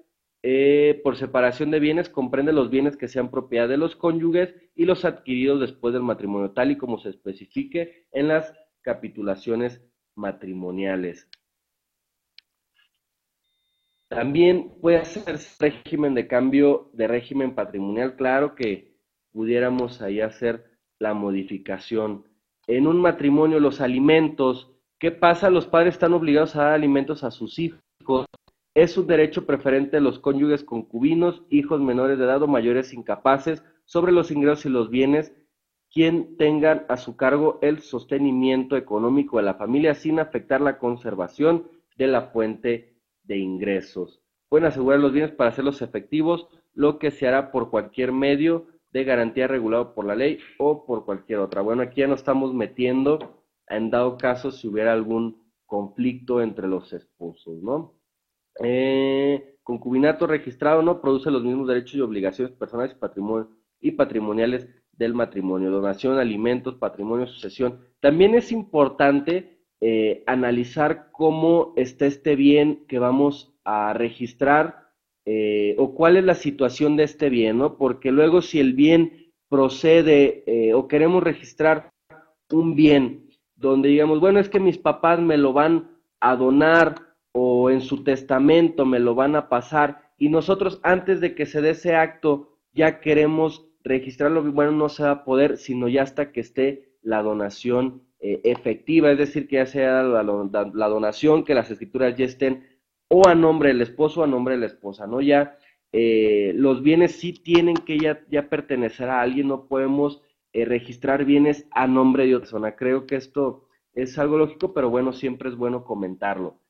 Eh, 0.45 0.99
por 1.03 1.15
separación 1.15 1.71
de 1.71 1.79
bienes 1.79 2.09
comprende 2.09 2.51
los 2.51 2.69
bienes 2.69 2.97
que 2.97 3.07
sean 3.07 3.31
propiedad 3.31 3.69
de 3.69 3.77
los 3.77 3.95
cónyuges 3.95 4.53
y 4.75 4.83
los 4.85 5.05
adquiridos 5.05 5.61
después 5.61 5.93
del 5.93 6.03
matrimonio, 6.03 6.51
tal 6.51 6.71
y 6.71 6.77
como 6.77 6.97
se 6.97 7.09
especifique 7.09 8.07
en 8.11 8.27
las 8.27 8.53
capitulaciones 8.81 9.81
matrimoniales. 10.15 11.29
También 14.13 14.71
puede 14.81 14.97
hacerse 14.97 15.55
régimen 15.59 16.13
de 16.13 16.27
cambio 16.27 16.89
de 16.93 17.07
régimen 17.07 17.55
patrimonial, 17.55 18.15
claro 18.15 18.55
que 18.55 18.95
pudiéramos 19.31 20.01
ahí 20.01 20.21
hacer 20.21 20.65
la 20.99 21.13
modificación. 21.13 22.25
En 22.67 22.87
un 22.87 23.01
matrimonio 23.01 23.59
los 23.59 23.81
alimentos 23.81 24.73
¿Qué 25.03 25.11
pasa? 25.11 25.49
Los 25.49 25.67
padres 25.67 25.95
están 25.95 26.13
obligados 26.13 26.55
a 26.55 26.63
dar 26.63 26.73
alimentos 26.75 27.25
a 27.25 27.31
sus 27.31 27.59
hijos. 27.59 28.25
Es 28.73 28.97
un 28.97 29.05
derecho 29.05 29.45
preferente 29.45 29.97
de 29.97 30.01
los 30.01 30.17
cónyuges 30.17 30.63
concubinos, 30.63 31.43
hijos 31.49 31.81
menores 31.81 32.17
de 32.17 32.23
edad 32.23 32.41
o 32.41 32.47
mayores 32.47 32.93
incapaces 32.93 33.61
sobre 33.83 34.13
los 34.13 34.31
ingresos 34.31 34.65
y 34.65 34.69
los 34.69 34.89
bienes, 34.89 35.35
quien 35.91 36.37
tengan 36.37 36.85
a 36.87 36.95
su 36.95 37.17
cargo 37.17 37.59
el 37.61 37.81
sostenimiento 37.81 38.77
económico 38.77 39.35
de 39.35 39.43
la 39.43 39.55
familia 39.55 39.93
sin 39.93 40.21
afectar 40.21 40.61
la 40.61 40.77
conservación 40.77 41.67
de 41.97 42.07
la 42.07 42.21
fuente 42.29 42.92
de 43.23 43.37
ingresos. 43.37 44.21
Pueden 44.49 44.67
asegurar 44.67 44.99
los 44.99 45.11
bienes 45.11 45.31
para 45.31 45.49
hacerlos 45.49 45.81
efectivos, 45.81 46.47
lo 46.73 46.99
que 46.99 47.11
se 47.11 47.27
hará 47.27 47.51
por 47.51 47.69
cualquier 47.69 48.11
medio 48.11 48.67
de 48.91 49.03
garantía 49.03 49.47
regulado 49.47 49.95
por 49.95 50.05
la 50.05 50.15
ley 50.15 50.37
o 50.59 50.85
por 50.85 51.05
cualquier 51.05 51.39
otra. 51.39 51.61
Bueno, 51.61 51.81
aquí 51.81 52.01
ya 52.01 52.07
nos 52.07 52.19
estamos 52.19 52.53
metiendo 52.53 53.43
en 53.67 53.89
dado 53.89 54.17
caso 54.17 54.51
si 54.51 54.67
hubiera 54.67 54.93
algún 54.93 55.43
conflicto 55.65 56.41
entre 56.41 56.67
los 56.67 56.93
esposos, 56.93 57.63
¿no? 57.63 57.95
Eh, 58.63 59.57
concubinato 59.63 60.27
registrado 60.27 60.83
no 60.83 61.01
produce 61.01 61.31
los 61.31 61.43
mismos 61.43 61.67
derechos 61.67 61.95
y 61.95 62.01
obligaciones 62.01 62.53
personales 62.55 62.95
y, 63.81 63.87
y 63.87 63.91
patrimoniales 63.91 64.67
del 64.91 65.15
matrimonio. 65.15 65.71
Donación, 65.71 66.19
alimentos, 66.19 66.75
patrimonio, 66.75 67.25
sucesión. 67.25 67.79
También 67.99 68.35
es 68.35 68.51
importante 68.51 69.52
eh, 69.85 70.23
analizar 70.27 71.09
cómo 71.11 71.73
está 71.75 72.05
este 72.05 72.35
bien 72.37 72.85
que 72.87 72.99
vamos 72.99 73.53
a 73.65 73.93
registrar 73.93 74.87
eh, 75.25 75.75
o 75.77 75.93
cuál 75.93 76.15
es 76.15 76.23
la 76.23 76.35
situación 76.35 76.95
de 76.95 77.03
este 77.03 77.29
bien, 77.29 77.57
¿no? 77.57 77.77
Porque 77.77 78.11
luego 78.11 78.41
si 78.41 78.59
el 78.59 78.73
bien 78.73 79.31
procede 79.49 80.71
o 80.73 80.87
queremos 80.87 81.21
registrar 81.21 81.91
un 82.49 82.75
bien 82.75 83.29
donde 83.55 83.89
digamos, 83.89 84.19
bueno, 84.19 84.39
es 84.39 84.49
que 84.49 84.59
mis 84.59 84.77
papás 84.77 85.19
me 85.19 85.37
lo 85.37 85.53
van 85.53 85.91
a 86.19 86.35
donar 86.35 86.95
o 87.33 87.69
en 87.69 87.81
su 87.81 88.03
testamento 88.03 88.85
me 88.85 88.99
lo 88.99 89.15
van 89.15 89.35
a 89.35 89.49
pasar 89.49 90.11
y 90.17 90.29
nosotros 90.29 90.79
antes 90.83 91.19
de 91.19 91.35
que 91.35 91.45
se 91.45 91.61
dé 91.61 91.71
ese 91.71 91.95
acto 91.95 92.59
ya 92.73 92.99
queremos 92.99 93.67
registrarlo, 93.83 94.43
bueno, 94.51 94.71
no 94.71 94.89
se 94.89 95.03
va 95.03 95.11
a 95.11 95.23
poder, 95.25 95.57
sino 95.57 95.87
ya 95.87 96.03
hasta 96.03 96.31
que 96.31 96.39
esté 96.39 96.95
la 97.01 97.21
donación 97.21 98.03
eh, 98.25 98.39
efectiva, 98.45 99.11
es 99.11 99.17
decir, 99.17 99.49
que 99.49 99.57
ya 99.57 99.65
sea 99.65 100.01
la, 100.01 100.23
donación, 100.23 101.43
que 101.43 101.53
las 101.53 101.69
escrituras 101.69 102.15
ya 102.15 102.23
estén 102.23 102.65
o 103.09 103.27
a 103.27 103.35
nombre 103.35 103.67
del 103.67 103.81
esposo 103.81 104.21
o 104.21 104.23
a 104.23 104.27
nombre 104.27 104.53
de 104.53 104.61
la 104.61 104.67
esposa, 104.67 105.05
¿no? 105.05 105.19
Ya 105.19 105.57
eh, 105.91 106.53
los 106.55 106.81
bienes 106.81 107.19
sí 107.19 107.33
tienen 107.33 107.75
que 107.75 107.99
ya, 107.99 108.21
ya 108.31 108.47
pertenecer 108.47 109.09
a 109.09 109.19
alguien, 109.19 109.49
no 109.49 109.67
podemos 109.67 110.21
eh, 110.53 110.63
registrar 110.63 111.25
bienes 111.25 111.67
a 111.71 111.85
nombre 111.85 112.25
de 112.25 112.35
otra 112.35 112.43
persona. 112.45 112.75
Creo 112.77 113.07
que 113.07 113.17
esto 113.17 113.67
es 113.93 114.17
algo 114.17 114.37
lógico, 114.37 114.73
pero 114.73 114.89
bueno, 114.89 115.11
siempre 115.11 115.49
es 115.49 115.57
bueno 115.57 115.83
comentarlo. 115.83 116.61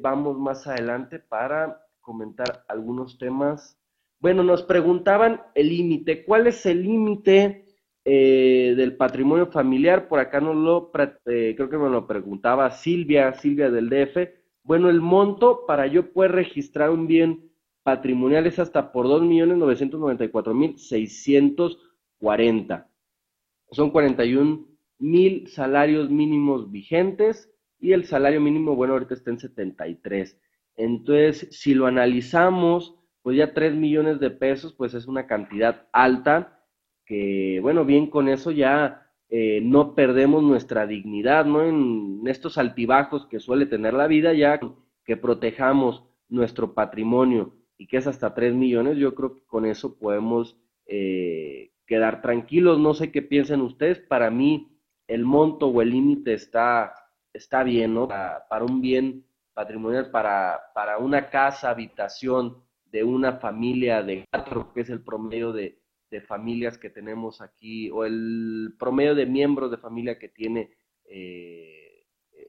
Vamos 0.00 0.40
más 0.40 0.66
adelante 0.66 1.20
para 1.20 1.86
comentar 2.00 2.64
algunos 2.66 3.16
temas. 3.16 3.78
Bueno, 4.18 4.42
nos 4.42 4.64
preguntaban 4.64 5.40
el 5.54 5.68
límite. 5.68 6.24
¿Cuál 6.24 6.48
es 6.48 6.66
el 6.66 6.82
límite 6.82 7.64
eh, 8.04 8.74
del 8.76 8.96
patrimonio 8.96 9.46
familiar? 9.46 10.08
Por 10.08 10.18
acá 10.20 10.40
no 10.40 10.54
lo, 10.54 10.90
creo 10.90 11.70
que 11.70 11.78
me 11.78 11.88
lo 11.88 12.06
preguntaba 12.06 12.70
Silvia, 12.70 13.32
Silvia 13.34 13.70
del 13.70 13.88
DF. 13.88 14.28
Bueno, 14.64 14.90
el 14.90 15.00
monto 15.00 15.64
para 15.66 15.86
yo 15.86 16.12
poder 16.12 16.32
registrar 16.32 16.90
un 16.90 17.06
bien 17.06 17.50
patrimonial 17.82 18.46
es 18.46 18.58
hasta 18.58 18.92
por 18.92 19.06
2.994.600 19.06 21.78
40. 22.22 22.88
Son 23.72 23.90
41 23.90 24.64
mil 25.00 25.48
salarios 25.48 26.08
mínimos 26.08 26.70
vigentes 26.70 27.52
y 27.80 27.92
el 27.92 28.04
salario 28.04 28.40
mínimo, 28.40 28.76
bueno, 28.76 28.92
ahorita 28.92 29.14
está 29.14 29.32
en 29.32 29.40
73. 29.40 30.40
Entonces, 30.76 31.48
si 31.50 31.74
lo 31.74 31.86
analizamos, 31.86 32.94
pues 33.22 33.36
ya 33.36 33.52
3 33.52 33.74
millones 33.74 34.20
de 34.20 34.30
pesos, 34.30 34.72
pues 34.72 34.94
es 34.94 35.08
una 35.08 35.26
cantidad 35.26 35.88
alta 35.92 36.61
que, 37.04 37.58
bueno, 37.60 37.84
bien 37.84 38.08
con 38.08 38.28
eso 38.28 38.50
ya 38.50 39.02
eh, 39.34 39.60
no 39.62 39.94
perdemos 39.94 40.42
nuestra 40.42 40.86
dignidad, 40.86 41.46
¿no? 41.46 41.64
En 41.64 42.22
estos 42.26 42.58
altibajos 42.58 43.26
que 43.26 43.40
suele 43.40 43.64
tener 43.64 43.94
la 43.94 44.06
vida, 44.06 44.34
ya 44.34 44.60
que 45.04 45.16
protejamos 45.16 46.04
nuestro 46.28 46.74
patrimonio 46.74 47.54
y 47.78 47.86
que 47.86 47.96
es 47.96 48.06
hasta 48.06 48.34
3 48.34 48.54
millones, 48.54 48.98
yo 48.98 49.14
creo 49.14 49.34
que 49.34 49.44
con 49.46 49.64
eso 49.64 49.98
podemos 49.98 50.58
eh, 50.86 51.72
quedar 51.86 52.20
tranquilos. 52.22 52.78
No 52.78 52.94
sé 52.94 53.10
qué 53.10 53.22
piensen 53.22 53.62
ustedes. 53.62 54.00
Para 54.00 54.30
mí, 54.30 54.78
el 55.08 55.24
monto 55.24 55.68
o 55.68 55.82
el 55.82 55.90
límite 55.90 56.34
está, 56.34 56.94
está 57.32 57.62
bien, 57.62 57.94
¿no? 57.94 58.08
Para, 58.08 58.64
un 58.64 58.80
bien 58.80 59.24
patrimonial, 59.54 60.10
para, 60.10 60.60
para 60.74 60.98
una 60.98 61.30
casa, 61.30 61.70
habitación 61.70 62.62
de 62.84 63.02
una 63.02 63.38
familia 63.38 64.02
de 64.02 64.26
cuatro, 64.30 64.72
que 64.74 64.82
es 64.82 64.90
el 64.90 65.02
promedio 65.02 65.52
de, 65.52 65.81
familias 66.20 66.78
que 66.78 66.90
tenemos 66.90 67.40
aquí, 67.40 67.90
o 67.90 68.04
el 68.04 68.74
promedio 68.78 69.14
de 69.14 69.26
miembros 69.26 69.70
de 69.70 69.78
familia 69.78 70.18
que 70.18 70.28
tiene, 70.28 70.70
eh, 71.06 72.04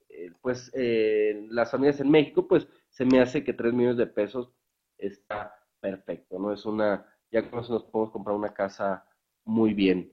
eh, 0.09 0.31
pues, 0.41 0.71
eh, 0.73 1.47
las 1.49 1.71
familias 1.71 1.99
en 1.99 2.11
México, 2.11 2.47
pues, 2.47 2.67
se 2.89 3.05
me 3.05 3.19
hace 3.19 3.43
que 3.43 3.53
tres 3.53 3.73
millones 3.73 3.97
de 3.97 4.07
pesos 4.07 4.51
está 4.97 5.53
perfecto, 5.79 6.39
¿no? 6.39 6.53
Es 6.53 6.65
una, 6.65 7.05
ya 7.31 7.49
con 7.49 7.59
eso 7.59 7.73
nos 7.73 7.83
podemos 7.85 8.11
comprar 8.11 8.35
una 8.35 8.53
casa 8.53 9.05
muy 9.45 9.73
bien. 9.73 10.11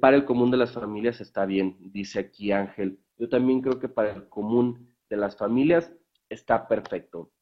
Para 0.00 0.16
el 0.16 0.24
común 0.24 0.52
de 0.52 0.56
las 0.56 0.72
familias 0.72 1.20
está 1.20 1.46
bien, 1.46 1.76
dice 1.80 2.20
aquí 2.20 2.52
Ángel. 2.52 3.00
Yo 3.16 3.28
también 3.28 3.60
creo 3.60 3.80
que 3.80 3.88
para 3.88 4.12
el 4.12 4.28
común 4.28 4.94
de 5.10 5.16
las 5.16 5.36
familias 5.36 5.92
está 6.28 6.68
perfecto. 6.68 7.32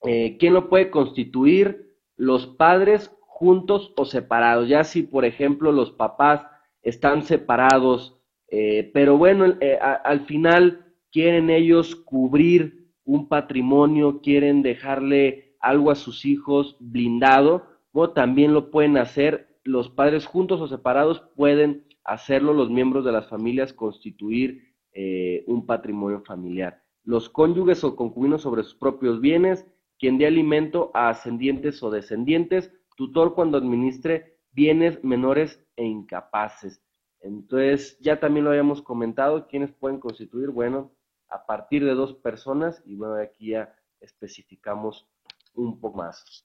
¿Quién 0.00 0.54
lo 0.54 0.68
puede 0.68 0.90
constituir? 0.90 1.96
Los 2.16 2.46
padres 2.46 3.10
juntos 3.40 3.94
o 3.96 4.04
separados. 4.04 4.68
Ya 4.68 4.84
si, 4.84 5.02
por 5.02 5.24
ejemplo, 5.24 5.72
los 5.72 5.90
papás 5.90 6.42
están 6.82 7.22
separados, 7.22 8.20
eh, 8.48 8.90
pero 8.92 9.16
bueno, 9.16 9.56
al 10.04 10.20
final 10.26 10.84
quieren 11.10 11.48
ellos 11.48 11.96
cubrir 11.96 12.92
un 13.04 13.28
patrimonio, 13.28 14.20
quieren 14.20 14.60
dejarle 14.60 15.56
algo 15.58 15.90
a 15.90 15.94
sus 15.94 16.26
hijos 16.26 16.76
blindado, 16.80 17.64
o 17.92 18.10
también 18.10 18.52
lo 18.52 18.70
pueden 18.70 18.98
hacer 18.98 19.48
los 19.64 19.88
padres 19.88 20.26
juntos 20.26 20.60
o 20.60 20.68
separados 20.68 21.22
pueden 21.34 21.86
hacerlo, 22.04 22.52
los 22.52 22.70
miembros 22.70 23.06
de 23.06 23.12
las 23.12 23.26
familias 23.28 23.72
constituir 23.72 24.74
eh, 24.92 25.44
un 25.46 25.64
patrimonio 25.64 26.20
familiar. 26.26 26.82
Los 27.04 27.30
cónyuges 27.30 27.84
o 27.84 27.96
concubinos 27.96 28.42
sobre 28.42 28.64
sus 28.64 28.74
propios 28.74 29.20
bienes, 29.20 29.66
quien 29.98 30.18
dé 30.18 30.26
alimento 30.26 30.90
a 30.92 31.08
ascendientes 31.08 31.82
o 31.82 31.90
descendientes, 31.90 32.72
tutor 33.00 33.34
cuando 33.34 33.56
administre 33.56 34.36
bienes 34.52 35.02
menores 35.02 35.58
e 35.74 35.86
incapaces. 35.86 36.82
Entonces, 37.22 37.98
ya 37.98 38.20
también 38.20 38.44
lo 38.44 38.50
habíamos 38.50 38.82
comentado, 38.82 39.46
¿quiénes 39.46 39.72
pueden 39.72 39.98
constituir? 39.98 40.50
Bueno, 40.50 40.92
a 41.30 41.46
partir 41.46 41.82
de 41.82 41.94
dos 41.94 42.12
personas, 42.16 42.82
y 42.84 42.96
bueno, 42.96 43.14
aquí 43.14 43.52
ya 43.52 43.74
especificamos 44.00 45.08
un 45.54 45.80
poco 45.80 45.96
más. 45.96 46.44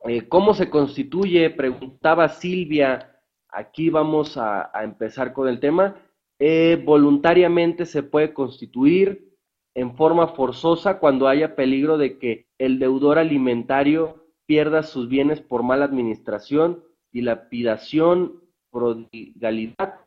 Eh, 0.00 0.26
¿Cómo 0.26 0.54
se 0.54 0.68
constituye? 0.68 1.50
Preguntaba 1.50 2.28
Silvia. 2.28 3.20
Aquí 3.48 3.88
vamos 3.88 4.36
a, 4.36 4.72
empezar 4.82 5.32
con 5.32 5.46
el 5.46 5.60
tema. 5.60 5.94
eh, 6.40 6.82
voluntariamente 6.84 7.86
se 7.86 8.02
puede 8.02 8.34
constituir 8.34 9.38
en 9.74 9.94
forma 9.94 10.34
forzosa 10.34 10.98
cuando 10.98 11.28
haya 11.28 11.54
peligro 11.54 11.96
de 11.96 12.18
que 12.18 12.48
el 12.58 12.80
deudor 12.80 13.20
alimentario 13.20 14.21
pierda 14.52 14.82
sus 14.82 15.08
bienes 15.08 15.40
por 15.40 15.62
mala 15.62 15.86
administración, 15.86 16.84
dilapidación, 17.10 18.42
prodigalidad 18.70 20.00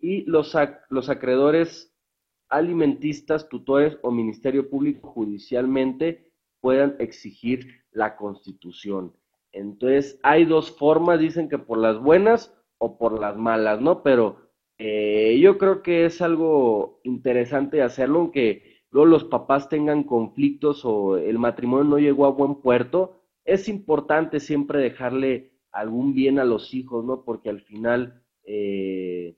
y 0.00 0.22
los, 0.22 0.56
los 0.88 1.08
acreedores 1.08 1.94
alimentistas, 2.48 3.48
tutores 3.48 3.96
o 4.02 4.10
ministerio 4.10 4.68
público 4.68 5.10
judicialmente 5.10 6.32
puedan 6.60 6.96
exigir 6.98 7.84
la 7.92 8.16
constitución. 8.16 9.12
Entonces, 9.52 10.18
hay 10.24 10.44
dos 10.44 10.76
formas, 10.76 11.20
dicen 11.20 11.48
que 11.48 11.58
por 11.58 11.78
las 11.78 12.00
buenas 12.00 12.52
o 12.78 12.98
por 12.98 13.20
las 13.20 13.36
malas, 13.36 13.80
¿no? 13.80 14.02
Pero 14.02 14.50
eh, 14.76 15.38
yo 15.40 15.56
creo 15.56 15.82
que 15.82 16.06
es 16.06 16.20
algo 16.20 16.98
interesante 17.04 17.80
hacerlo, 17.80 18.18
aunque 18.18 18.82
luego 18.90 19.06
los 19.06 19.22
papás 19.22 19.68
tengan 19.68 20.02
conflictos 20.02 20.84
o 20.84 21.16
el 21.16 21.38
matrimonio 21.38 21.84
no 21.84 21.98
llegó 22.00 22.26
a 22.26 22.30
buen 22.30 22.56
puerto, 22.56 23.20
es 23.44 23.68
importante 23.68 24.40
siempre 24.40 24.80
dejarle 24.80 25.52
algún 25.70 26.14
bien 26.14 26.38
a 26.38 26.44
los 26.44 26.72
hijos, 26.72 27.04
¿no? 27.04 27.24
Porque 27.24 27.50
al 27.50 27.60
final, 27.60 28.22
eh, 28.44 29.36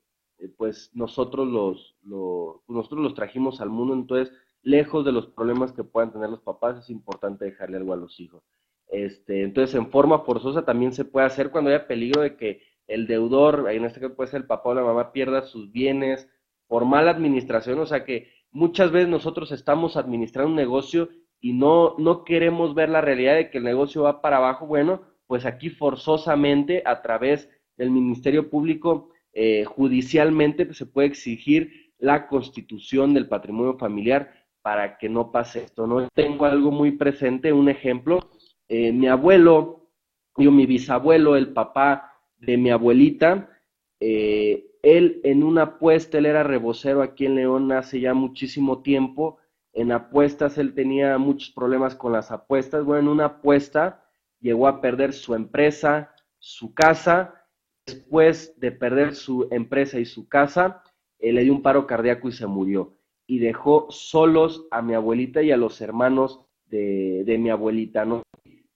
pues 0.57 0.91
nosotros 0.95 1.49
los, 1.49 1.97
los, 2.03 2.57
nosotros 2.69 3.03
los 3.03 3.15
trajimos 3.15 3.61
al 3.61 3.71
mundo, 3.71 3.95
entonces, 3.95 4.35
lejos 4.63 5.05
de 5.05 5.13
los 5.13 5.27
problemas 5.29 5.73
que 5.73 5.85
puedan 5.85 6.13
tener 6.13 6.31
los 6.31 6.43
papás, 6.43 6.79
es 6.79 6.91
importante 6.91 7.45
dejarle 7.47 7.79
algo 7.79 7.93
a 7.95 7.97
los 7.97 8.21
hijos. 8.21 8.43
Este, 8.89 9.43
entonces, 9.43 9.75
en 9.75 9.91
forma 9.91 10.21
forzosa 10.21 10.65
también 10.65 10.93
se 10.93 11.05
puede 11.05 11.27
hacer 11.27 11.51
cuando 11.51 11.71
haya 11.71 11.87
peligro 11.89 12.23
de 12.23 12.37
que 12.37 12.63
el 12.87 13.07
deudor, 13.07 13.69
en 13.71 13.85
este 13.85 14.01
caso 14.01 14.15
puede 14.15 14.31
ser 14.31 14.43
el 14.43 14.47
papá 14.47 14.71
o 14.71 14.75
la 14.75 14.85
mamá, 14.85 15.13
pierda 15.13 15.43
sus 15.43 15.73
bienes 15.73 16.29
por 16.69 16.85
mala 16.85 17.11
administración, 17.11 17.79
o 17.79 17.87
sea 17.87 18.05
que 18.05 18.31
muchas 18.51 18.91
veces 18.93 19.09
nosotros 19.09 19.53
estamos 19.53 19.97
administrando 19.97 20.51
un 20.51 20.57
negocio 20.57 21.09
y 21.47 21.53
no, 21.53 21.95
no 21.97 22.25
queremos 22.25 22.75
ver 22.75 22.89
la 22.89 23.01
realidad 23.01 23.37
de 23.37 23.51
que 23.51 23.59
el 23.59 23.65
negocio 23.65 24.03
va 24.03 24.21
para 24.21 24.39
abajo, 24.39 24.67
bueno, 24.67 25.03
pues 25.29 25.47
aquí 25.47 25.71
forzosamente 25.71 26.83
a 26.85 27.03
través 27.03 27.49
del 27.77 27.93
Ministerio 27.93 28.51
Público, 28.51 29.11
eh, 29.33 29.65
judicialmente 29.65 30.67
pues, 30.67 30.77
se 30.77 30.87
puede 30.87 31.07
exigir 31.07 31.93
la 31.99 32.27
constitución 32.27 33.15
del 33.15 33.29
patrimonio 33.29 33.79
familiar 33.79 34.33
para 34.61 34.99
que 34.99 35.09
no 35.09 35.31
pase 35.31 35.63
esto, 35.63 35.87
¿no? 35.87 36.09
Tengo 36.09 36.47
algo 36.47 36.73
muy 36.73 36.91
presente, 36.91 37.53
un 37.53 37.69
ejemplo, 37.69 38.29
eh, 38.69 38.91
mi 38.91 39.07
abuelo, 39.07 39.89
yo, 40.37 40.51
mi 40.51 40.67
bisabuelo, 40.67 41.37
el 41.37 41.53
papá 41.53 42.13
de 42.39 42.57
mi 42.57 42.71
abuelita, 42.71 43.57
eh, 44.01 44.67
él 44.83 45.21
en 45.23 45.45
una 45.45 45.63
apuesta, 45.63 46.19
él 46.19 46.27
era 46.27 46.43
rebocero 46.43 47.03
aquí 47.03 47.25
en 47.25 47.37
León 47.37 47.71
hace 47.71 48.01
ya 48.01 48.15
muchísimo 48.15 48.83
tiempo, 48.83 49.39
en 49.77 49.93
apuestas 49.93 50.59
él 50.59 50.75
tenía 50.75 51.19
muchos 51.19 51.51
problemas 51.51 51.95
con 51.95 52.13
las 52.13 52.33
apuestas, 52.33 52.85
bueno, 52.85 53.03
en 53.03 53.09
una 53.09 53.25
apuesta 53.27 54.05
llegó 54.41 54.67
a 54.67 54.81
perder 54.81 55.13
su 55.13 55.35
empresa, 55.35 56.15
su 56.39 56.75
casa, 56.75 57.47
después 57.87 58.59
de 58.59 58.73
perder 58.73 59.15
su 59.15 59.47
empresa 59.51 60.01
y 60.01 60.05
su 60.05 60.29
casa, 60.29 60.83
eh, 61.19 61.33
le 61.33 61.45
dio 61.45 61.53
un 61.53 61.63
paro 61.63 61.87
cardíaco 61.87 62.29
y 62.29 62.33
se 62.33 62.47
murió. 62.47 62.97
Y 63.27 63.39
dejó 63.39 63.87
solos 63.91 64.67
a 64.71 64.83
mi 64.83 64.95
abuelita 64.95 65.43
y 65.43 65.53
a 65.53 65.57
los 65.57 65.81
hermanos 65.81 66.41
de, 66.67 67.23
de 67.25 67.39
mi 67.39 67.51
abuelita, 67.51 68.05
¿no? 68.05 68.23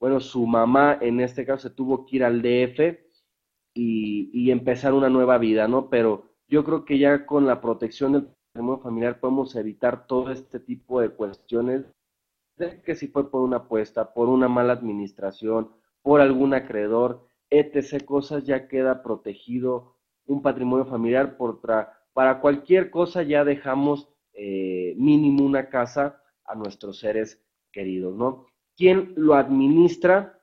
bueno, 0.01 0.19
su 0.19 0.47
mamá 0.47 0.99
en 1.01 1.21
este 1.21 1.45
caso 1.45 1.69
se 1.69 1.75
tuvo 1.75 2.07
que 2.07 2.17
ir 2.17 2.25
al 2.25 2.41
DF 2.41 2.99
y, 3.75 4.51
empezar 4.51 4.95
una 4.95 5.11
nueva 5.11 5.39
vida, 5.39 5.69
¿no? 5.69 5.89
Pero 5.91 6.33
yo 6.49 6.65
creo 6.65 6.85
que 6.85 6.99
ya 6.99 7.27
con 7.27 7.47
la 7.47 7.61
protección 7.61 8.13
del 8.13 8.29
patrimonio 8.53 8.83
familiar 8.83 9.21
podemos 9.21 9.55
evitar 9.55 10.07
todo 10.07 10.33
este 10.33 10.59
tipo 10.59 11.01
de 11.01 11.11
cuestiones, 11.11 11.85
de 12.57 12.83
que 12.83 12.97
si 12.97 13.07
fue 13.09 13.31
por 13.31 13.43
una 13.43 13.59
apuesta, 13.59 14.13
por 14.13 14.29
una 14.29 14.49
mala 14.49 14.73
administración, 14.73 15.71
por 16.03 16.21
algún 16.21 16.55
acreedor, 16.55 17.27
etc. 17.49 18.05
cosas, 18.05 18.45
ya 18.45 18.67
queda 18.67 19.03
protegido 19.03 19.97
un 20.27 20.43
patrimonio 20.43 20.85
familiar 20.85 21.37
por 21.37 21.61
para 21.61 22.41
cualquier 22.41 22.91
cosa 22.91 23.23
ya 23.23 23.45
dejamos 23.45 24.09
eh, 24.35 24.95
mínimo 24.97 25.45
una 25.45 25.69
casa 25.69 26.23
a 26.45 26.55
nuestros 26.55 26.99
seres 26.99 27.43
queridos, 27.73 28.17
¿no? 28.17 28.47
¿Quién 28.77 29.13
lo 29.17 29.35
administra? 29.35 30.41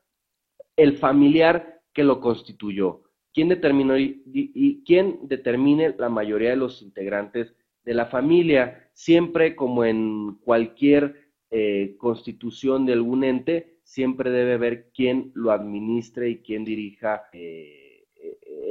El 0.75 0.97
familiar 0.97 1.81
que 1.93 2.03
lo 2.03 2.21
constituyó. 2.21 3.01
¿Quién 3.33 3.49
determinó 3.49 3.97
y, 3.97 4.83
quién 4.85 5.27
determine 5.27 5.93
la 5.97 6.09
mayoría 6.09 6.51
de 6.51 6.55
los 6.55 6.81
integrantes 6.81 7.53
de 7.87 7.93
la 7.93 8.07
familia? 8.07 8.89
Siempre 8.91 9.55
como 9.55 9.85
en 9.85 10.39
cualquier 10.43 11.31
eh, 11.49 11.95
constitución 11.97 12.85
de 12.85 12.91
algún 12.93 13.23
ente, 13.23 13.79
siempre 13.83 14.29
debe 14.29 14.57
ver 14.57 14.91
quién 14.93 15.31
lo 15.35 15.51
administre 15.51 16.29
y 16.29 16.41
quién 16.41 16.65
dirija 16.65 17.29
eh, 17.31 18.05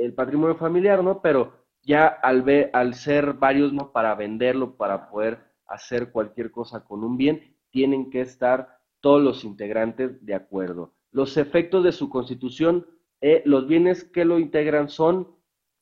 el 0.03 0.13
patrimonio 0.13 0.55
familiar, 0.57 1.03
¿no? 1.03 1.23
Pero 1.23 1.55
ya 1.83 2.07
al, 2.07 2.43
ver, 2.43 2.69
al 2.75 2.93
ser 2.93 3.33
varios, 3.33 3.73
¿no? 3.73 3.91
Para 3.91 4.15
venderlo, 4.15 4.77
para 4.77 5.09
poder 5.09 5.39
hacer 5.67 6.13
cualquier 6.13 6.51
cosa 6.51 6.85
con 6.85 7.03
un 7.03 7.17
bien, 7.17 7.57
tienen 7.71 8.11
que 8.11 8.21
estar 8.21 8.79
todos 9.01 9.23
los 9.23 9.45
integrantes 9.45 10.23
de 10.27 10.35
acuerdo. 10.35 10.93
Los 11.11 11.39
efectos 11.39 11.83
de 11.85 11.93
su 11.93 12.11
constitución, 12.11 12.87
eh, 13.23 13.43
los 13.47 13.67
bienes 13.67 14.05
que 14.05 14.27
lo 14.27 14.39
integran 14.39 14.91
son 14.91 15.35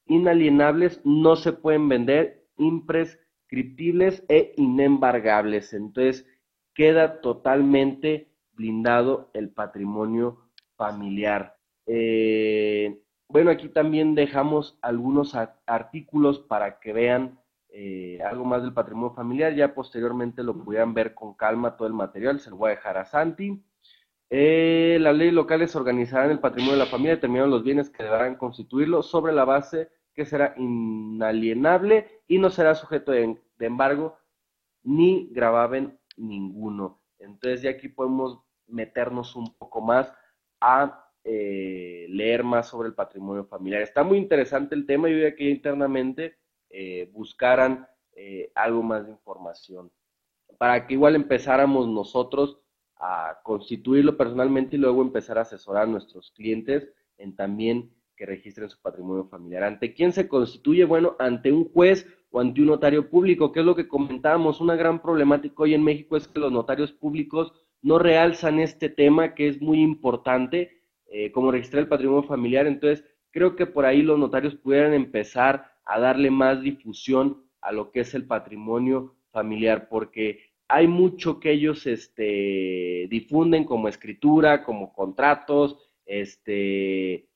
inalienables, 0.07 1.01
no 1.05 1.35
se 1.35 1.53
pueden 1.53 1.88
vender, 1.88 2.47
e 4.29 4.53
inembargables. 4.57 5.73
Entonces, 5.73 6.27
queda 6.75 7.21
totalmente 7.21 8.29
blindado 8.53 9.31
el 9.35 9.51
patrimonio 9.51 10.38
familiar. 10.77 11.57
Eh, 11.87 13.01
bueno, 13.29 13.51
aquí 13.51 13.69
también 13.69 14.14
dejamos 14.14 14.79
algunos 14.83 15.35
artículos 15.67 16.38
para 16.38 16.79
que 16.79 16.93
vean 16.93 17.38
eh, 17.69 18.21
algo 18.23 18.45
más 18.45 18.62
del 18.62 18.73
patrimonio 18.73 19.14
familiar. 19.14 19.55
Ya 19.55 19.75
posteriormente 19.75 20.43
lo 20.43 20.55
pudieran 20.57 20.95
ver 20.95 21.14
con 21.14 21.35
calma 21.35 21.77
todo 21.77 21.88
el 21.88 21.95
material, 21.95 22.40
se 22.40 22.51
lo 22.51 22.57
voy 22.57 22.69
a 22.69 22.75
dejar 22.77 22.99
a 22.99 23.05
Santi. 23.05 23.62
Eh, 24.31 24.99
las 25.01 25.17
leyes 25.17 25.35
locales 25.35 25.77
organizarán 25.77 26.31
el 26.31 26.40
patrimonio 26.40 26.75
de 26.75 26.85
la 26.85 26.90
familia, 26.90 27.17
determinarán 27.17 27.51
los 27.51 27.62
bienes 27.62 27.90
que 27.90 28.03
deberán 28.03 28.37
constituirlo 28.37 29.03
sobre 29.03 29.33
la 29.33 29.45
base 29.45 29.90
que 30.14 30.25
será 30.25 30.55
inalienable 30.57 32.13
y 32.27 32.39
no 32.39 32.51
será 32.51 32.75
sujeto 32.75 33.13
de, 33.13 33.39
embargo 33.61 34.17
ni 34.83 35.29
gravaben 35.33 35.99
ninguno. 36.17 37.01
Entonces 37.19 37.63
ya 37.63 37.71
aquí 37.71 37.89
podemos 37.89 38.41
meternos 38.67 39.37
un 39.37 39.55
poco 39.57 39.81
más 39.81 40.13
a 40.61 41.11
eh, 41.25 42.07
leer 42.11 42.45
más 42.45 42.69
sobre 42.69 42.89
el 42.89 42.95
patrimonio 42.95 43.45
familiar. 43.45 43.83
Está 43.83 44.03
muy 44.03 44.19
interesante 44.19 44.75
el 44.75 44.87
tema, 44.87 45.09
yo 45.09 45.19
ya 45.19 45.35
que 45.35 45.49
internamente 45.49 46.37
eh, 46.71 47.11
buscaran 47.13 47.89
eh, 48.13 48.53
algo 48.55 48.83
más 48.83 49.07
de 49.07 49.13
información, 49.13 49.91
para 50.59 50.87
que 50.87 50.95
igual 50.95 51.17
empezáramos 51.17 51.89
nosotros 51.89 52.59
a 52.97 53.41
constituirlo 53.43 54.17
personalmente 54.17 54.77
y 54.77 54.79
luego 54.79 55.03
empezar 55.03 55.39
a 55.39 55.43
asesorar 55.43 55.85
a 55.85 55.91
nuestros 55.91 56.31
clientes 56.31 56.89
en 57.19 57.35
también 57.35 57.91
que 58.16 58.27
registren 58.27 58.68
su 58.68 58.81
patrimonio 58.81 59.24
familiar. 59.24 59.64
¿Ante 59.64 59.94
quién 59.94 60.12
se 60.12 60.29
constituye? 60.29 60.85
Bueno, 60.85 61.16
ante 61.18 61.53
un 61.53 61.68
juez 61.70 62.07
o 62.31 62.40
ante 62.40 62.61
un 62.61 62.68
notario 62.68 63.09
público, 63.09 63.53
que 63.53 63.61
es 63.61 63.66
lo 63.66 63.74
que 63.74 63.88
comentábamos. 63.88 64.61
Una 64.61 64.77
gran 64.77 65.00
problemática 65.00 65.62
hoy 65.62 65.74
en 65.74 65.85
México 65.85 66.16
es 66.16 66.29
que 66.29 66.40
los 66.40 66.53
notarios 66.53 66.92
públicos 66.92 67.53
no 67.83 67.98
realzan 67.98 68.61
este 68.61 68.88
tema 68.88 69.35
que 69.35 69.48
es 69.48 69.61
muy 69.61 69.81
importante, 69.81 70.83
eh, 71.07 71.31
como 71.33 71.50
registrar 71.50 71.83
el 71.83 71.88
patrimonio 71.88 72.22
familiar. 72.22 72.66
Entonces, 72.66 73.05
creo 73.31 73.57
que 73.57 73.66
por 73.66 73.85
ahí 73.85 74.03
los 74.03 74.18
notarios 74.18 74.55
pudieran 74.55 74.94
empezar 74.94 75.72
a 75.85 76.00
darle 76.00 76.31
más 76.31 76.62
difusión 76.62 77.44
a 77.61 77.72
lo 77.72 77.90
que 77.90 78.00
es 78.00 78.14
el 78.14 78.27
patrimonio 78.27 79.16
familiar, 79.31 79.88
porque 79.88 80.40
hay 80.69 80.87
mucho 80.87 81.40
que 81.40 81.52
ellos 81.52 81.87
este, 81.87 83.06
difunden 83.10 83.65
como 83.65 83.88
escritura, 83.88 84.65
como 84.65 84.92
contratos, 84.92 85.77
este, 86.06 87.29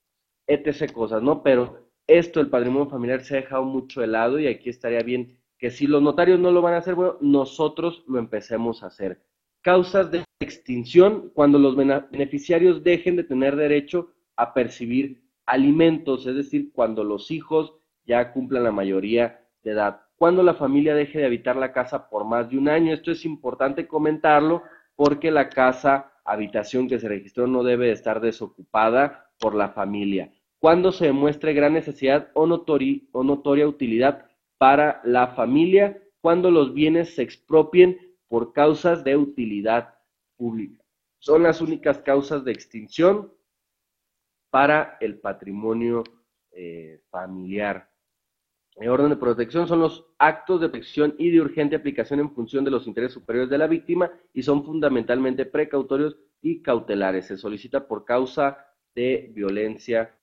etc. 0.48 0.92
cosas, 0.92 1.22
¿no? 1.22 1.42
Pero 1.42 1.88
esto, 2.06 2.40
el 2.40 2.48
patrimonio 2.48 2.88
familiar, 2.88 3.22
se 3.22 3.36
ha 3.36 3.40
dejado 3.42 3.64
mucho 3.64 4.00
de 4.00 4.08
lado 4.08 4.40
y 4.40 4.48
aquí 4.48 4.70
estaría 4.70 5.02
bien 5.02 5.38
que 5.58 5.70
si 5.70 5.86
los 5.86 6.02
notarios 6.02 6.40
no 6.40 6.50
lo 6.50 6.62
van 6.62 6.74
a 6.74 6.78
hacer, 6.78 6.94
bueno, 6.94 7.16
nosotros 7.20 8.04
lo 8.08 8.18
empecemos 8.18 8.82
a 8.82 8.86
hacer. 8.86 9.22
Causas 9.60 10.10
de 10.10 10.24
extinción 10.40 11.30
cuando 11.34 11.58
los 11.58 11.76
beneficiarios 11.76 12.82
dejen 12.82 13.16
de 13.16 13.24
tener 13.24 13.56
derecho 13.56 14.12
a 14.36 14.54
percibir 14.54 15.22
alimentos, 15.46 16.26
es 16.26 16.36
decir, 16.36 16.72
cuando 16.72 17.02
los 17.04 17.30
hijos 17.30 17.74
ya 18.04 18.32
cumplan 18.32 18.64
la 18.64 18.72
mayoría 18.72 19.44
de 19.62 19.72
edad. 19.72 20.02
Cuando 20.16 20.42
la 20.42 20.54
familia 20.54 20.94
deje 20.94 21.18
de 21.18 21.26
habitar 21.26 21.56
la 21.56 21.72
casa 21.72 22.08
por 22.08 22.24
más 22.24 22.48
de 22.50 22.58
un 22.58 22.68
año, 22.68 22.92
esto 22.92 23.10
es 23.10 23.24
importante 23.24 23.86
comentarlo 23.86 24.62
porque 24.94 25.30
la 25.30 25.48
casa, 25.48 26.12
habitación 26.24 26.88
que 26.88 26.98
se 26.98 27.08
registró 27.08 27.46
no 27.46 27.62
debe 27.62 27.90
estar 27.90 28.20
desocupada 28.20 29.30
por 29.38 29.54
la 29.54 29.70
familia. 29.70 30.32
Cuando 30.60 30.90
se 30.90 31.06
demuestre 31.06 31.54
gran 31.54 31.72
necesidad 31.72 32.30
o, 32.34 32.46
notoria 32.46 33.68
utilidad 33.68 34.26
para 34.58 35.00
la 35.04 35.28
familia 35.28 36.02
cuando 36.20 36.50
los 36.50 36.74
bienes 36.74 37.14
se 37.14 37.22
expropien 37.22 38.16
por 38.26 38.52
causas 38.52 39.04
de 39.04 39.16
utilidad 39.16 39.94
pública. 40.36 40.82
Son 41.20 41.44
las 41.44 41.60
únicas 41.60 41.98
causas 41.98 42.44
de 42.44 42.52
extinción 42.52 43.32
para 44.50 44.96
el 45.00 45.18
patrimonio 45.20 46.02
eh, 46.50 47.02
familiar. 47.10 47.90
El 48.76 48.88
orden 48.88 49.10
de 49.10 49.16
protección 49.16 49.66
son 49.66 49.80
los 49.80 50.06
actos 50.18 50.60
de 50.60 50.68
protección 50.68 51.14
y 51.18 51.30
de 51.30 51.40
urgente 51.40 51.76
aplicación 51.76 52.20
en 52.20 52.30
función 52.30 52.64
de 52.64 52.70
los 52.70 52.86
intereses 52.86 53.14
superiores 53.14 53.50
de 53.50 53.58
la 53.58 53.66
víctima 53.66 54.10
y 54.32 54.42
son 54.42 54.64
fundamentalmente 54.64 55.46
precautorios 55.46 56.16
y 56.40 56.62
cautelares. 56.62 57.26
Se 57.26 57.36
solicita 57.36 57.86
por 57.86 58.04
causa 58.04 58.66
de 58.94 59.30
violencia 59.34 60.17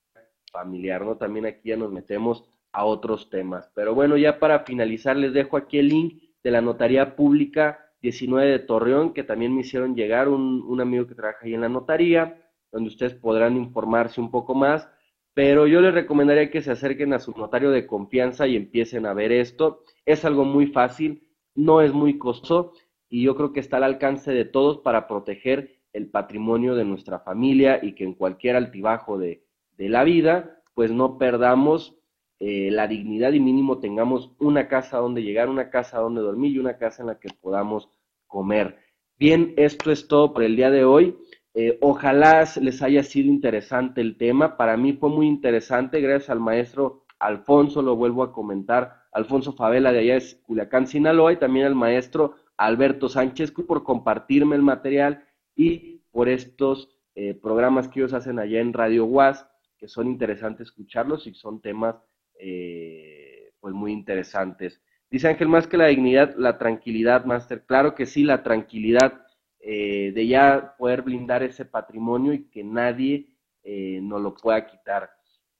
familiar, 0.52 1.04
¿no? 1.04 1.16
También 1.16 1.46
aquí 1.46 1.70
ya 1.70 1.76
nos 1.76 1.92
metemos 1.92 2.44
a 2.72 2.84
otros 2.84 3.30
temas. 3.30 3.70
Pero 3.74 3.94
bueno, 3.94 4.16
ya 4.16 4.38
para 4.38 4.60
finalizar 4.60 5.16
les 5.16 5.32
dejo 5.32 5.56
aquí 5.56 5.78
el 5.78 5.88
link 5.88 6.22
de 6.42 6.50
la 6.50 6.60
Notaría 6.60 7.16
Pública 7.16 7.80
19 8.02 8.50
de 8.50 8.58
Torreón, 8.60 9.12
que 9.12 9.24
también 9.24 9.54
me 9.54 9.62
hicieron 9.62 9.94
llegar 9.94 10.28
un, 10.28 10.62
un 10.62 10.80
amigo 10.80 11.06
que 11.06 11.14
trabaja 11.14 11.40
ahí 11.42 11.54
en 11.54 11.62
la 11.62 11.68
notaría, 11.68 12.42
donde 12.70 12.88
ustedes 12.88 13.14
podrán 13.14 13.56
informarse 13.56 14.20
un 14.20 14.30
poco 14.30 14.54
más 14.54 14.88
pero 15.36 15.66
yo 15.66 15.82
les 15.82 15.92
recomendaría 15.92 16.50
que 16.50 16.62
se 16.62 16.70
acerquen 16.70 17.12
a 17.12 17.18
su 17.18 17.32
notario 17.32 17.70
de 17.70 17.86
confianza 17.86 18.46
y 18.46 18.56
empiecen 18.56 19.04
a 19.04 19.12
ver 19.12 19.32
esto. 19.32 19.82
Es 20.06 20.24
algo 20.24 20.46
muy 20.46 20.68
fácil, 20.68 21.28
no 21.54 21.82
es 21.82 21.92
muy 21.92 22.16
costoso 22.16 22.72
y 23.10 23.22
yo 23.22 23.36
creo 23.36 23.52
que 23.52 23.60
está 23.60 23.76
al 23.76 23.84
alcance 23.84 24.32
de 24.32 24.46
todos 24.46 24.78
para 24.78 25.06
proteger 25.06 25.76
el 25.92 26.08
patrimonio 26.08 26.74
de 26.74 26.86
nuestra 26.86 27.18
familia 27.18 27.80
y 27.82 27.94
que 27.94 28.04
en 28.04 28.14
cualquier 28.14 28.56
altibajo 28.56 29.18
de, 29.18 29.44
la 29.78 30.04
vida, 30.04 30.62
pues 30.74 30.90
no 30.90 31.18
perdamos 31.18 31.96
eh, 32.38 32.70
la 32.70 32.86
dignidad 32.86 33.32
y 33.32 33.40
mínimo 33.40 33.78
tengamos 33.78 34.30
una 34.38 34.68
casa 34.68 34.98
donde 34.98 35.22
llegar, 35.22 35.48
una 35.48 35.70
casa 35.70 35.98
donde 35.98 36.20
dormir 36.20 36.52
y 36.52 36.58
una 36.58 36.76
casa 36.76 37.02
en 37.02 37.08
la 37.08 37.18
que 37.18 37.28
podamos 37.40 37.88
comer. 38.26 38.78
Bien, 39.18 39.54
esto 39.56 39.90
es 39.90 40.08
todo 40.08 40.34
por 40.34 40.42
el 40.42 40.56
día 40.56 40.70
de 40.70 40.84
hoy. 40.84 41.16
Eh, 41.54 41.78
ojalá 41.80 42.46
les 42.60 42.82
haya 42.82 43.02
sido 43.02 43.28
interesante 43.28 44.02
el 44.02 44.18
tema. 44.18 44.58
Para 44.58 44.76
mí 44.76 44.92
fue 44.92 45.08
muy 45.08 45.26
interesante, 45.26 46.02
gracias 46.02 46.28
al 46.28 46.40
maestro 46.40 47.06
Alfonso, 47.18 47.80
lo 47.80 47.96
vuelvo 47.96 48.22
a 48.22 48.32
comentar, 48.32 49.04
Alfonso 49.12 49.54
Favela 49.54 49.92
de 49.92 50.00
allá 50.00 50.14
de 50.14 50.42
Culiacán, 50.42 50.86
Sinaloa, 50.86 51.32
y 51.32 51.38
también 51.38 51.64
al 51.64 51.74
maestro 51.74 52.34
Alberto 52.58 53.08
Sánchez 53.08 53.52
por 53.52 53.84
compartirme 53.84 54.56
el 54.56 54.62
material 54.62 55.24
y 55.54 56.02
por 56.10 56.28
estos 56.28 56.90
eh, 57.14 57.32
programas 57.32 57.88
que 57.88 58.00
ellos 58.00 58.12
hacen 58.12 58.38
allá 58.38 58.60
en 58.60 58.74
Radio 58.74 59.06
UAS, 59.06 59.48
que 59.78 59.88
son 59.88 60.06
interesantes 60.06 60.68
escucharlos 60.68 61.26
y 61.26 61.34
son 61.34 61.60
temas 61.60 61.96
eh, 62.38 63.52
pues 63.60 63.74
muy 63.74 63.92
interesantes. 63.92 64.80
Dice 65.10 65.28
Ángel, 65.28 65.48
más 65.48 65.66
que 65.66 65.76
la 65.76 65.86
dignidad, 65.86 66.34
la 66.36 66.58
tranquilidad, 66.58 67.24
Master. 67.24 67.64
Claro 67.64 67.94
que 67.94 68.06
sí, 68.06 68.24
la 68.24 68.42
tranquilidad 68.42 69.26
eh, 69.60 70.12
de 70.14 70.26
ya 70.26 70.74
poder 70.78 71.02
blindar 71.02 71.42
ese 71.42 71.64
patrimonio 71.64 72.32
y 72.32 72.48
que 72.48 72.62
nadie 72.62 73.28
eh, 73.62 74.00
nos 74.02 74.20
lo 74.20 74.34
pueda 74.34 74.66
quitar. 74.66 75.10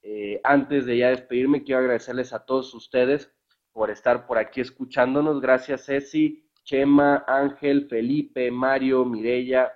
Eh, 0.03 0.41
antes 0.45 0.87
de 0.87 0.99
ya 0.99 1.09
despedirme, 1.11 1.65
quiero 1.65 1.81
agradecerles 1.81 2.33
a 2.33 2.45
todos 2.45 2.73
ustedes 2.75 3.33
por 3.73 3.91
estar 3.91 4.27
por 4.27 4.39
aquí 4.39 4.61
escuchándonos. 4.61 5.41
Gracias, 5.41 5.87
Ceci, 5.87 6.49
Chema, 6.63 7.25
Ángel, 7.27 7.89
Felipe, 7.89 8.51
Mario, 8.51 9.05
Mirella, 9.05 9.73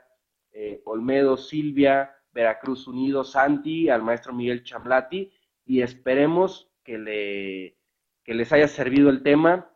Olmedo, 0.84 1.36
Silvia, 1.36 2.12
Veracruz 2.32 2.86
Unido, 2.86 3.24
Santi, 3.24 3.88
al 3.88 4.02
maestro 4.02 4.32
Miguel 4.32 4.64
Chamlati, 4.64 5.32
y 5.64 5.82
esperemos 5.82 6.70
que, 6.84 6.98
le, 6.98 7.76
que 8.24 8.34
les 8.34 8.52
haya 8.52 8.68
servido 8.68 9.10
el 9.10 9.22
tema 9.22 9.70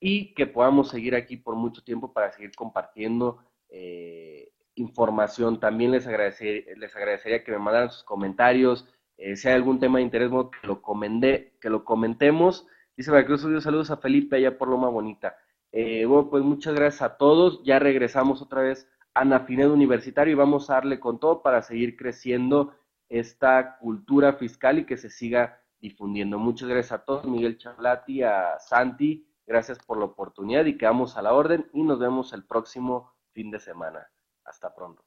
y 0.00 0.34
que 0.34 0.46
podamos 0.46 0.88
seguir 0.88 1.14
aquí 1.14 1.36
por 1.36 1.54
mucho 1.56 1.82
tiempo 1.82 2.12
para 2.12 2.30
seguir 2.30 2.52
compartiendo 2.54 3.38
eh, 3.70 4.52
información. 4.74 5.60
También 5.60 5.92
les, 5.92 6.06
les 6.06 6.96
agradecería 6.96 7.42
que 7.42 7.52
me 7.52 7.58
mandaran 7.58 7.90
sus 7.90 8.04
comentarios. 8.04 8.86
Eh, 9.16 9.36
si 9.36 9.48
hay 9.48 9.54
algún 9.54 9.78
tema 9.78 9.98
de 9.98 10.04
interés, 10.04 10.30
que 10.30 10.66
lo, 10.66 10.82
comenté, 10.82 11.56
que 11.60 11.70
lo 11.70 11.84
comentemos. 11.84 12.66
Dice 12.96 13.10
Veracruz, 13.10 13.42
saludos 13.62 13.90
a 13.90 13.96
Felipe 13.96 14.36
allá 14.36 14.58
por 14.58 14.68
Loma 14.68 14.88
Bonita. 14.88 15.36
Eh, 15.72 16.04
bueno, 16.04 16.28
pues 16.28 16.44
muchas 16.44 16.74
gracias 16.74 17.02
a 17.02 17.16
todos. 17.16 17.62
Ya 17.64 17.78
regresamos 17.78 18.42
otra 18.42 18.62
vez 18.62 18.88
a 19.14 19.24
Nafinedo 19.24 19.72
Universitario 19.72 20.32
y 20.32 20.36
vamos 20.36 20.68
a 20.68 20.74
darle 20.74 20.98
con 20.98 21.18
todo 21.18 21.40
para 21.40 21.62
seguir 21.62 21.96
creciendo 21.96 22.74
esta 23.08 23.78
cultura 23.78 24.34
fiscal 24.34 24.80
y 24.80 24.86
que 24.86 24.96
se 24.96 25.08
siga 25.08 25.60
difundiendo. 25.80 26.38
Muchas 26.38 26.68
gracias 26.68 26.92
a 26.92 27.04
todos, 27.04 27.24
Miguel 27.24 27.56
Charlati, 27.58 28.22
a 28.22 28.58
Santi, 28.58 29.26
gracias 29.46 29.78
por 29.78 29.98
la 29.98 30.06
oportunidad 30.06 30.64
y 30.64 30.76
quedamos 30.76 31.16
a 31.16 31.22
la 31.22 31.32
orden 31.32 31.70
y 31.72 31.82
nos 31.82 31.98
vemos 31.98 32.32
el 32.32 32.44
próximo 32.44 33.12
fin 33.32 33.50
de 33.50 33.60
semana. 33.60 34.08
Hasta 34.44 34.74
pronto. 34.74 35.04